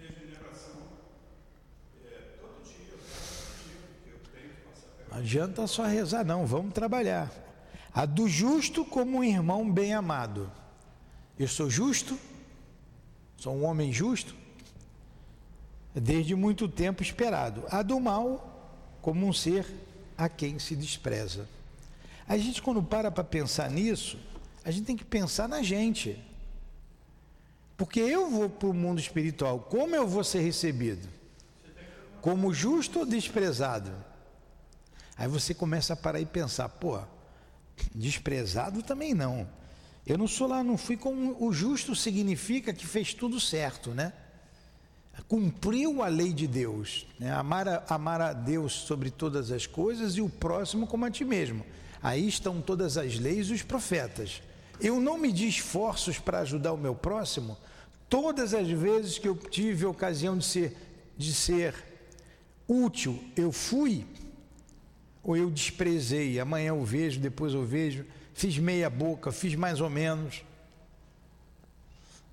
[0.00, 0.80] regeneração
[5.10, 7.30] Não adianta só rezar, não, vamos trabalhar.
[7.92, 10.50] A do justo como um irmão bem amado.
[11.38, 12.18] Eu sou justo,
[13.46, 14.34] sou um homem justo,
[15.94, 17.62] desde muito tempo esperado.
[17.70, 19.64] A do mal como um ser
[20.18, 21.48] a quem se despreza.
[22.26, 24.18] A gente, quando para para pensar nisso,
[24.64, 26.20] a gente tem que pensar na gente.
[27.76, 31.08] Porque eu vou para o mundo espiritual, como eu vou ser recebido?
[32.20, 33.92] Como justo ou desprezado?
[35.16, 36.98] Aí você começa a parar e pensar, pô,
[37.94, 39.46] desprezado também não.
[40.06, 44.12] Eu não sou lá, não fui como o justo significa que fez tudo certo, né?
[45.26, 47.32] Cumpriu a lei de Deus, né?
[47.32, 51.24] amar, a, amar a Deus sobre todas as coisas e o próximo como a ti
[51.24, 51.64] mesmo.
[52.00, 54.42] Aí estão todas as leis e os profetas.
[54.80, 57.56] Eu não me di esforços para ajudar o meu próximo.
[58.08, 60.76] Todas as vezes que eu tive a ocasião de ser,
[61.16, 61.74] de ser
[62.68, 64.06] útil, eu fui
[65.22, 68.04] ou eu desprezei, amanhã eu vejo, depois eu vejo,
[68.36, 70.44] fiz meia boca, fiz mais ou menos.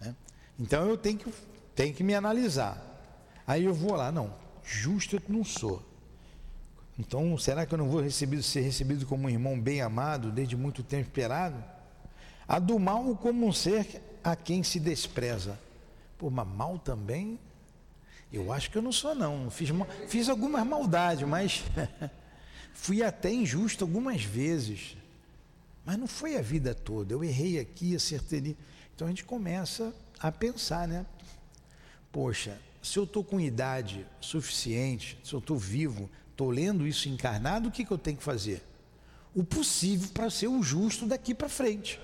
[0.01, 0.13] Né?
[0.59, 1.33] Então eu tenho que,
[1.73, 2.77] tenho que me analisar.
[3.47, 4.33] Aí eu vou lá, não,
[4.63, 5.81] justo eu não sou.
[6.99, 10.55] Então, será que eu não vou recebido, ser recebido como um irmão bem amado, desde
[10.55, 11.63] muito tempo esperado?
[12.47, 15.57] A do mal como um ser a quem se despreza.
[16.17, 17.39] Pô, mas mal também?
[18.31, 19.49] Eu acho que eu não sou, não.
[19.49, 19.69] Fiz,
[20.07, 21.63] fiz algumas maldades, mas
[22.73, 24.97] fui até injusto algumas vezes.
[25.85, 27.13] Mas não foi a vida toda.
[27.13, 28.57] Eu errei aqui, acertei ali.
[28.95, 31.05] Então a gente começa a pensar, né?
[32.11, 37.69] Poxa, se eu estou com idade suficiente, se eu estou vivo, estou lendo isso encarnado,
[37.69, 38.63] o que, que eu tenho que fazer?
[39.33, 41.99] O possível para ser o justo daqui para frente.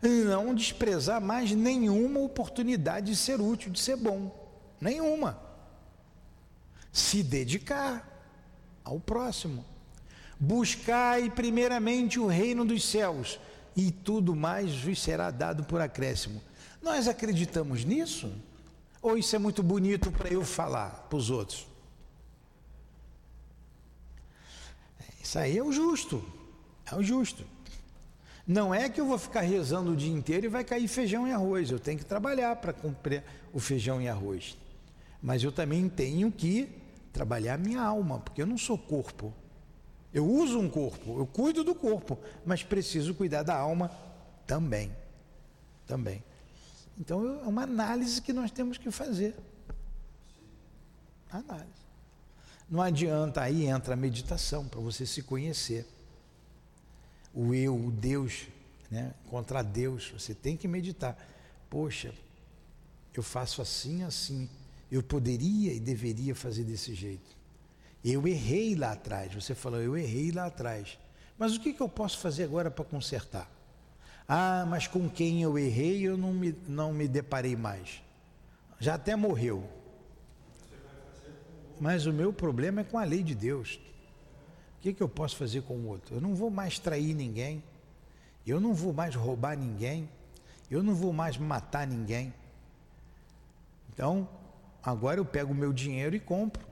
[0.00, 4.32] Não desprezar mais nenhuma oportunidade de ser útil, de ser bom.
[4.80, 5.42] Nenhuma.
[6.92, 8.08] Se dedicar
[8.84, 9.64] ao próximo.
[10.40, 13.40] Buscai primeiramente o reino dos céus,
[13.76, 16.40] e tudo mais vos será dado por acréscimo.
[16.80, 18.32] Nós acreditamos nisso?
[19.02, 21.66] Ou isso é muito bonito para eu falar para os outros?
[25.22, 26.24] Isso aí é o justo.
[26.90, 27.44] É o justo.
[28.46, 31.32] Não é que eu vou ficar rezando o dia inteiro e vai cair feijão e
[31.32, 31.70] arroz.
[31.70, 33.22] Eu tenho que trabalhar para cumprir
[33.52, 34.56] o feijão e arroz.
[35.22, 36.68] Mas eu também tenho que
[37.12, 39.34] trabalhar minha alma, porque eu não sou corpo.
[40.18, 43.88] Eu uso um corpo, eu cuido do corpo, mas preciso cuidar da alma
[44.48, 44.90] também.
[45.86, 46.24] Também.
[46.98, 49.36] Então é uma análise que nós temos que fazer.
[51.30, 51.70] Análise.
[52.68, 55.86] Não adianta, aí entra a meditação para você se conhecer.
[57.32, 58.48] O eu, o Deus,
[58.90, 59.14] né?
[59.30, 61.16] contra Deus, você tem que meditar.
[61.70, 62.12] Poxa,
[63.14, 64.50] eu faço assim, assim.
[64.90, 67.37] Eu poderia e deveria fazer desse jeito.
[68.10, 69.34] Eu errei lá atrás.
[69.34, 70.98] Você falou, eu errei lá atrás.
[71.36, 73.50] Mas o que, que eu posso fazer agora para consertar?
[74.26, 78.02] Ah, mas com quem eu errei eu não me, não me deparei mais.
[78.80, 79.68] Já até morreu.
[81.78, 83.78] Mas o meu problema é com a lei de Deus.
[84.78, 86.14] O que, que eu posso fazer com o outro?
[86.16, 87.62] Eu não vou mais trair ninguém.
[88.46, 90.08] Eu não vou mais roubar ninguém.
[90.70, 92.32] Eu não vou mais matar ninguém.
[93.92, 94.28] Então,
[94.82, 96.67] agora eu pego o meu dinheiro e compro.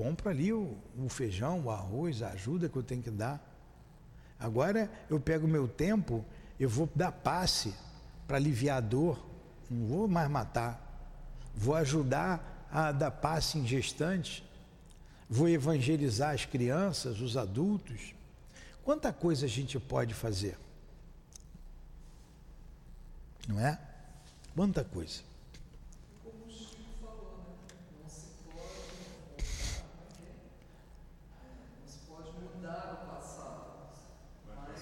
[0.00, 3.38] Compro ali o, o feijão, o arroz, a ajuda que eu tenho que dar.
[4.38, 6.24] Agora eu pego meu tempo,
[6.58, 7.74] eu vou dar passe
[8.26, 9.22] para aliviar a dor.
[9.68, 10.80] Não vou mais matar.
[11.54, 14.42] Vou ajudar a dar passe em gestantes,
[15.28, 18.14] vou evangelizar as crianças, os adultos.
[18.82, 20.56] Quanta coisa a gente pode fazer?
[23.46, 23.78] Não é?
[24.54, 25.20] Quanta coisa.
[26.22, 27.54] Como o Chico falou, né?
[28.02, 28.08] Não
[31.86, 33.90] se pode, mudar o passado.
[34.46, 34.80] Mas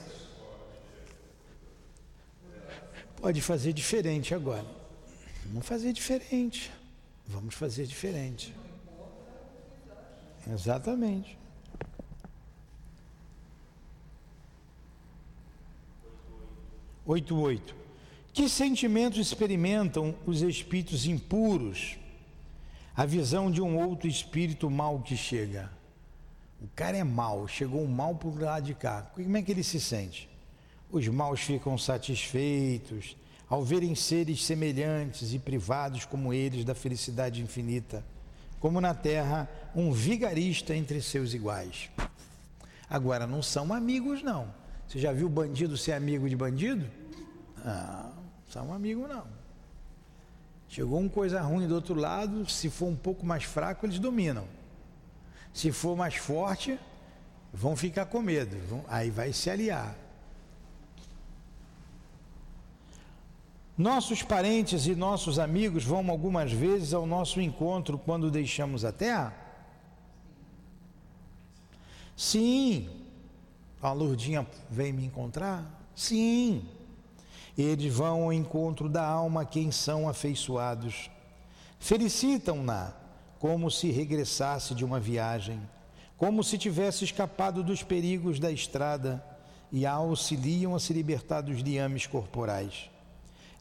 [3.21, 4.67] pode fazer diferente agora.
[5.47, 6.71] Vamos fazer diferente.
[7.27, 8.55] Vamos fazer diferente.
[10.51, 11.37] Exatamente.
[17.05, 17.75] Oito oito.
[18.33, 21.99] Que sentimentos experimentam os espíritos impuros?
[22.95, 25.71] A visão de um outro espírito mal que chega.
[26.61, 29.03] O cara é mal, chegou mal por lado de cá.
[29.03, 30.28] Como é que ele se sente?
[30.91, 33.17] Os maus ficam satisfeitos,
[33.49, 38.05] ao verem seres semelhantes e privados como eles da felicidade infinita,
[38.61, 41.91] como na terra um vigarista entre seus iguais.
[42.89, 44.53] Agora, não são amigos, não.
[44.87, 46.87] Você já viu bandido ser amigo de bandido?
[47.63, 48.13] Não,
[48.49, 49.27] são amigos, não.
[50.69, 54.47] Chegou uma coisa ruim do outro lado, se for um pouco mais fraco, eles dominam.
[55.53, 56.79] Se for mais forte,
[57.53, 59.95] vão ficar com medo, vão, aí vai se aliar.
[63.79, 69.33] Nossos parentes e nossos amigos vão algumas vezes ao nosso encontro quando deixamos a terra?
[72.17, 72.91] Sim.
[73.81, 75.65] A Lourdinha vem me encontrar?
[75.95, 76.65] Sim.
[77.57, 81.09] Eles vão ao encontro da alma a quem são afeiçoados.
[81.79, 82.93] Felicitam-na
[83.39, 85.61] como se regressasse de uma viagem,
[86.17, 89.25] como se tivesse escapado dos perigos da estrada
[89.71, 92.91] e a auxiliam a se libertar dos liames corporais.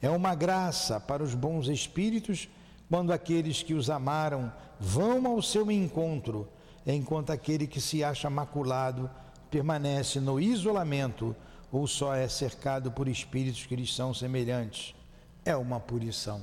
[0.01, 2.47] É uma graça para os bons espíritos
[2.89, 6.47] quando aqueles que os amaram vão ao seu encontro,
[6.85, 9.09] enquanto aquele que se acha maculado
[9.49, 11.35] permanece no isolamento
[11.71, 14.95] ou só é cercado por espíritos que lhes são semelhantes.
[15.43, 16.41] É uma punição.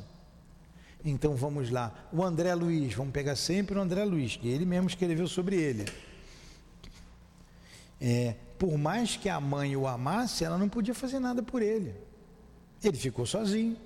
[1.04, 1.92] Então vamos lá.
[2.12, 5.84] O André Luiz, vamos pegar sempre o André Luiz, que ele mesmo escreveu sobre ele.
[8.00, 11.94] é, por mais que a mãe o amasse, ela não podia fazer nada por ele.
[12.88, 13.76] Ele ficou sozinho.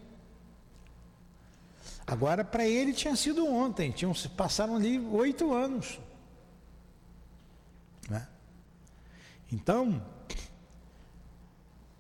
[2.07, 6.01] Agora, para ele tinha sido ontem, tinham, passaram ali oito anos.
[8.09, 8.27] Né?
[9.53, 10.03] Então,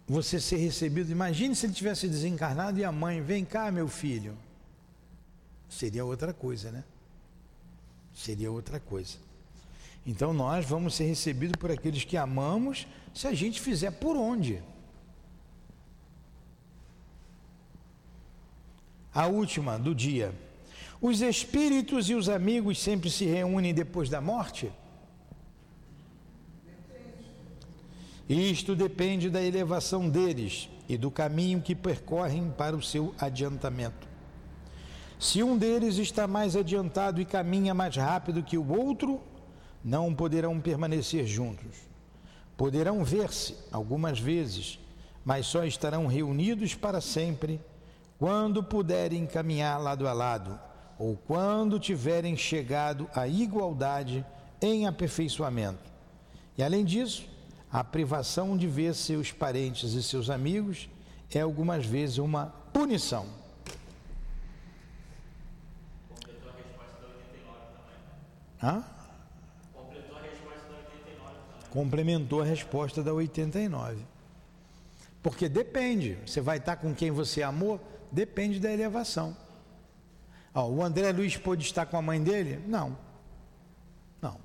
[0.06, 4.36] você ser recebido, imagine se ele tivesse desencarnado e a mãe, vem cá, meu filho.
[5.68, 6.82] Seria outra coisa, né?
[8.14, 9.18] Seria outra coisa.
[10.06, 14.62] Então nós vamos ser recebidos por aqueles que amamos se a gente fizer por onde.
[19.18, 20.32] A última do dia.
[21.00, 24.70] Os espíritos e os amigos sempre se reúnem depois da morte?
[28.28, 34.06] Isto depende da elevação deles e do caminho que percorrem para o seu adiantamento.
[35.18, 39.20] Se um deles está mais adiantado e caminha mais rápido que o outro,
[39.82, 41.76] não poderão permanecer juntos.
[42.56, 44.78] Poderão ver-se algumas vezes,
[45.24, 47.58] mas só estarão reunidos para sempre
[48.18, 50.58] quando puderem caminhar lado a lado
[50.98, 54.26] ou quando tiverem chegado à igualdade
[54.60, 55.92] em aperfeiçoamento.
[56.56, 57.24] E além disso,
[57.70, 60.88] a privação de ver seus parentes e seus amigos
[61.32, 63.26] é algumas vezes uma punição.
[66.12, 67.60] Completou a resposta da 89
[68.60, 68.82] também.
[68.82, 68.98] Hã?
[71.70, 73.98] complementou a resposta da 89.
[75.22, 79.36] Porque depende, você vai estar com quem você amou, depende da elevação.
[80.54, 82.62] Ó, o André Luiz pôde estar com a mãe dele?
[82.66, 82.96] Não.
[84.20, 84.38] Não.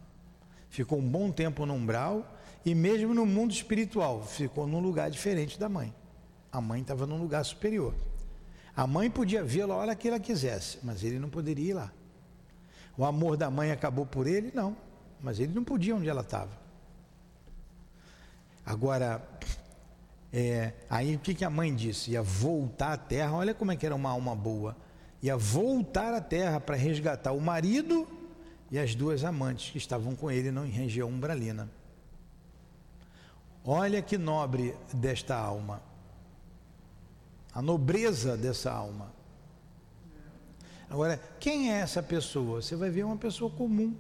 [0.70, 2.26] Ficou um bom tempo no umbral
[2.66, 5.94] e mesmo no mundo espiritual, ficou num lugar diferente da mãe.
[6.52, 7.94] A mãe estava num lugar superior.
[8.76, 11.92] A mãe podia vê-lo a hora que ela quisesse, mas ele não poderia ir lá.
[12.98, 14.52] O amor da mãe acabou por ele?
[14.54, 14.78] Não,
[15.20, 16.52] mas ele não podia onde ela estava.
[18.66, 19.22] Agora,
[20.36, 22.12] é, aí o que, que a mãe disse?
[22.12, 24.76] Ia voltar à terra, olha como é que era uma alma boa.
[25.22, 28.08] Ia voltar à terra para resgatar o marido
[28.72, 31.70] e as duas amantes que estavam com ele em região umbralina.
[33.64, 35.84] Olha que nobre desta alma.
[37.54, 39.14] A nobreza dessa alma.
[40.90, 42.60] Agora, quem é essa pessoa?
[42.60, 43.96] Você vai ver uma pessoa comum.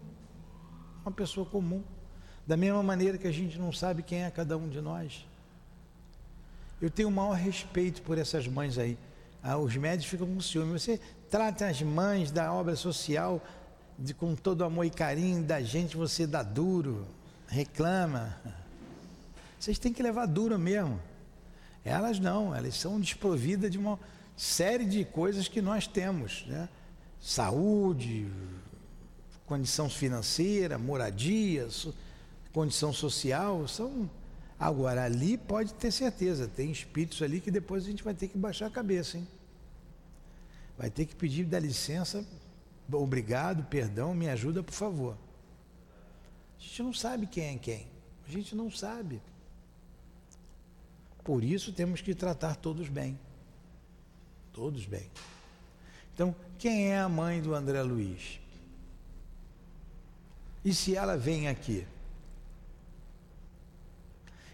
[1.06, 1.84] Uma pessoa comum.
[2.46, 5.26] Da mesma maneira que a gente não sabe quem é cada um de nós.
[6.82, 8.98] Eu tenho o maior respeito por essas mães aí.
[9.42, 10.72] Ah, os médicos ficam com ciúme.
[10.80, 11.00] Você
[11.30, 13.42] trata as mães da obra social
[13.98, 17.06] de, com todo amor e carinho da gente, você dá duro,
[17.48, 18.38] reclama.
[19.60, 21.00] Vocês têm que levar duro mesmo.
[21.86, 24.00] Elas não, elas são desprovidas de uma
[24.36, 26.68] série de coisas que nós temos, né?
[27.22, 28.28] Saúde,
[29.46, 31.68] condição financeira, moradia,
[32.52, 34.10] condição social, são.
[34.64, 38.38] Agora, ali pode ter certeza, tem espíritos ali que depois a gente vai ter que
[38.38, 39.28] baixar a cabeça, hein?
[40.78, 42.26] Vai ter que pedir da licença,
[42.89, 45.18] obrigado, perdão, me ajuda, por favor.
[46.57, 47.88] A gente não sabe quem é quem.
[48.26, 49.22] A gente não sabe.
[51.26, 53.20] Por isso temos que tratar todos bem.
[54.53, 55.11] Todos bem.
[56.14, 58.39] Então, quem é a mãe do André Luiz?
[60.64, 61.86] E se ela vem aqui?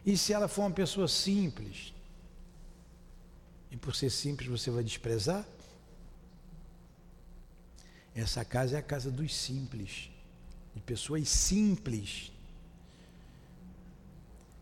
[0.05, 1.93] E se ela for uma pessoa simples?
[3.71, 5.45] E por ser simples você vai desprezar?
[8.15, 10.09] Essa casa é a casa dos simples,
[10.73, 12.31] de pessoas simples.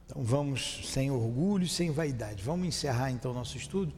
[0.06, 2.44] Então vamos sem orgulho, sem vaidade.
[2.44, 3.94] Vamos encerrar então nosso estudo?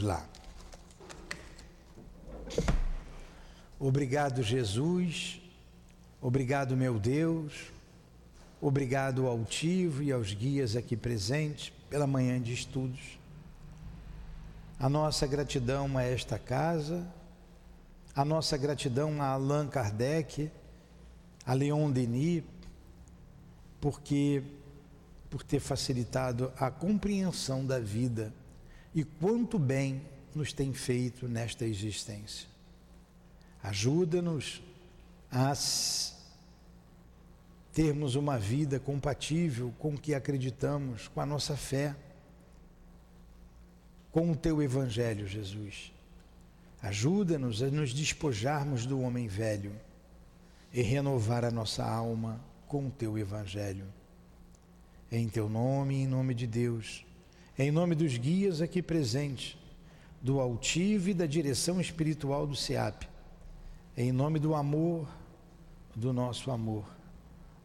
[0.00, 0.26] Vamos lá.
[3.78, 5.40] Obrigado, Jesus.
[6.20, 7.70] Obrigado, meu Deus.
[8.60, 13.18] Obrigado ao altivo e aos guias aqui presentes pela manhã de estudos.
[14.78, 17.06] A nossa gratidão a esta casa,
[18.14, 20.50] a nossa gratidão a Allan Kardec,
[21.44, 22.42] a Leon Denis,
[23.80, 24.42] porque
[25.28, 28.32] por ter facilitado a compreensão da vida
[28.94, 30.02] e quanto bem
[30.34, 32.48] nos tem feito nesta existência.
[33.62, 34.62] Ajuda-nos
[35.30, 35.52] a
[37.72, 41.94] termos uma vida compatível com o que acreditamos, com a nossa fé,
[44.10, 45.92] com o teu Evangelho, Jesus.
[46.82, 49.72] Ajuda-nos a nos despojarmos do homem velho
[50.72, 53.84] e renovar a nossa alma com o teu evangelho.
[55.10, 57.04] Em teu nome e em nome de Deus,
[57.62, 59.54] em nome dos guias aqui presentes,
[60.22, 63.06] do altivo e da direção espiritual do SEAP,
[63.94, 65.06] em nome do amor,
[65.94, 66.86] do nosso amor,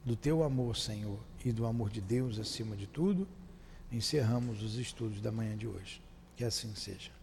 [0.04, 3.26] do teu amor, Senhor, e do amor de Deus acima de tudo,
[3.90, 6.02] encerramos os estudos da manhã de hoje.
[6.36, 7.15] Que assim seja.